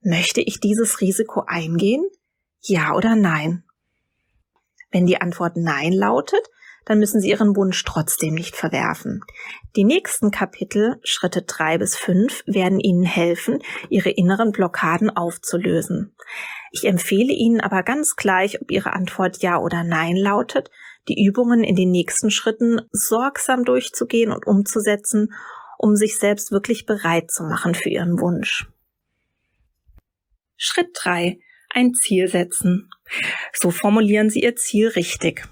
möchte 0.01 0.41
ich 0.41 0.59
dieses 0.59 0.99
Risiko 0.99 1.43
eingehen? 1.45 2.03
Ja 2.59 2.95
oder 2.95 3.15
nein? 3.15 3.65
Wenn 4.89 5.05
die 5.05 5.21
Antwort 5.21 5.57
Nein 5.57 5.93
lautet, 5.93 6.49
dann 6.85 6.99
müssen 6.99 7.21
Sie 7.21 7.29
Ihren 7.29 7.55
Wunsch 7.55 7.83
trotzdem 7.83 8.33
nicht 8.33 8.55
verwerfen. 8.55 9.21
Die 9.75 9.83
nächsten 9.83 10.31
Kapitel, 10.31 10.99
Schritte 11.03 11.43
drei 11.43 11.77
bis 11.77 11.95
fünf, 11.95 12.43
werden 12.45 12.79
Ihnen 12.79 13.03
helfen, 13.03 13.59
Ihre 13.89 14.09
inneren 14.09 14.51
Blockaden 14.51 15.09
aufzulösen. 15.09 16.15
Ich 16.71 16.85
empfehle 16.85 17.33
Ihnen 17.33 17.61
aber 17.61 17.83
ganz 17.83 18.15
gleich, 18.15 18.61
ob 18.61 18.71
Ihre 18.71 18.93
Antwort 18.93 19.41
Ja 19.41 19.59
oder 19.59 19.83
Nein 19.83 20.15
lautet, 20.15 20.69
die 21.07 21.23
Übungen 21.23 21.63
in 21.63 21.75
den 21.75 21.91
nächsten 21.91 22.31
Schritten 22.31 22.81
sorgsam 22.91 23.65
durchzugehen 23.65 24.31
und 24.31 24.47
umzusetzen, 24.47 25.33
um 25.77 25.95
sich 25.95 26.17
selbst 26.17 26.51
wirklich 26.51 26.85
bereit 26.85 27.29
zu 27.29 27.43
machen 27.43 27.75
für 27.75 27.89
Ihren 27.89 28.19
Wunsch. 28.19 28.67
Schritt 30.55 30.91
drei: 30.93 31.39
Ein 31.69 31.93
Ziel 31.93 32.27
setzen. 32.27 32.89
So 33.53 33.69
formulieren 33.69 34.29
Sie 34.29 34.41
Ihr 34.41 34.55
Ziel 34.55 34.87
richtig. 34.89 35.43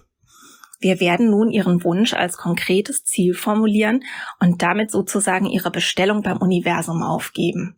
Wir 0.82 1.00
werden 1.00 1.30
nun 1.30 1.52
Ihren 1.52 1.84
Wunsch 1.84 2.14
als 2.14 2.38
konkretes 2.38 3.06
Ziel 3.06 3.36
formulieren 3.36 4.04
und 4.40 4.64
damit 4.64 4.90
sozusagen 4.90 5.46
Ihre 5.46 5.70
Bestellung 5.70 6.24
beim 6.24 6.38
Universum 6.38 7.04
aufgeben. 7.04 7.78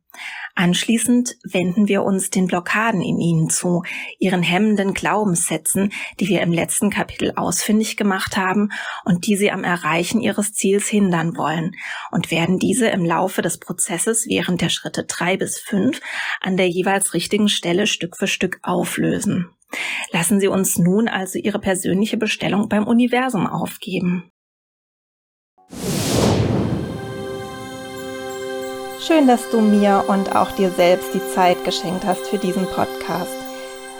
Anschließend 0.56 1.36
wenden 1.44 1.88
wir 1.88 2.04
uns 2.04 2.30
den 2.30 2.46
Blockaden 2.46 3.02
in 3.02 3.20
Ihnen 3.20 3.50
zu, 3.50 3.84
Ihren 4.20 4.44
hemmenden 4.44 4.94
Glaubenssätzen, 4.94 5.92
die 6.20 6.28
wir 6.30 6.42
im 6.42 6.54
letzten 6.54 6.92
Kapitel 6.92 7.34
ausfindig 7.36 7.98
gemacht 7.98 8.38
haben 8.38 8.70
und 9.04 9.26
die 9.26 9.36
Sie 9.36 9.52
am 9.52 9.64
Erreichen 9.64 10.22
Ihres 10.22 10.54
Ziels 10.54 10.88
hindern 10.88 11.36
wollen 11.36 11.76
und 12.12 12.32
werden 12.32 12.60
diese 12.60 12.88
im 12.88 13.04
Laufe 13.04 13.42
des 13.42 13.58
Prozesses 13.58 14.28
während 14.30 14.62
der 14.62 14.70
Schritte 14.70 15.04
drei 15.04 15.36
bis 15.36 15.58
fünf 15.58 16.00
an 16.40 16.56
der 16.56 16.70
jeweils 16.70 17.14
richtigen 17.14 17.50
Stelle 17.50 17.88
Stück 17.88 18.16
für 18.16 18.28
Stück 18.28 18.60
auflösen. 18.62 19.50
Lassen 20.12 20.40
Sie 20.40 20.48
uns 20.48 20.78
nun 20.78 21.08
also 21.08 21.40
Ihre 21.40 21.60
persönliche 21.60 22.18
Bestellung 22.18 22.70
beim 22.70 22.86
Universum 22.86 23.48
aufgeben. 23.48 24.30
Schön, 29.06 29.28
dass 29.28 29.50
du 29.50 29.60
mir 29.60 30.06
und 30.08 30.36
auch 30.36 30.52
dir 30.52 30.70
selbst 30.70 31.14
die 31.14 31.34
Zeit 31.34 31.66
geschenkt 31.66 32.06
hast 32.06 32.26
für 32.28 32.38
diesen 32.38 32.66
Podcast. 32.68 33.36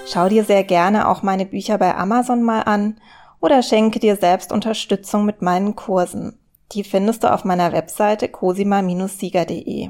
Schau 0.08 0.30
dir 0.30 0.46
sehr 0.46 0.64
gerne 0.64 1.10
auch 1.10 1.24
meine 1.24 1.46
Bücher 1.46 1.78
bei 1.78 1.96
Amazon 1.96 2.42
mal 2.42 2.62
an 2.62 3.00
oder 3.42 3.62
schenke 3.62 4.00
dir 4.00 4.16
selbst 4.16 4.54
Unterstützung 4.54 5.26
mit 5.26 5.42
meinen 5.42 5.76
Kursen. 5.76 6.40
Die 6.72 6.86
findest 6.86 7.24
du 7.24 7.34
auf 7.34 7.44
meiner 7.44 7.74
Webseite 7.74 8.30
cosima-sieger.de. 8.30 9.90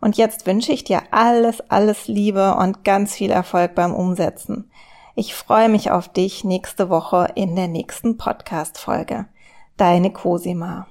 Und 0.00 0.16
jetzt 0.16 0.46
wünsche 0.46 0.72
ich 0.72 0.84
dir 0.84 1.02
alles, 1.10 1.60
alles 1.68 2.06
Liebe 2.06 2.54
und 2.54 2.84
ganz 2.84 3.14
viel 3.14 3.30
Erfolg 3.30 3.74
beim 3.74 3.92
Umsetzen. 3.92 4.70
Ich 5.20 5.34
freue 5.34 5.68
mich 5.68 5.90
auf 5.90 6.08
dich 6.08 6.44
nächste 6.44 6.90
Woche 6.90 7.32
in 7.34 7.56
der 7.56 7.66
nächsten 7.66 8.18
Podcast-Folge. 8.18 9.26
Deine 9.76 10.12
Cosima. 10.12 10.86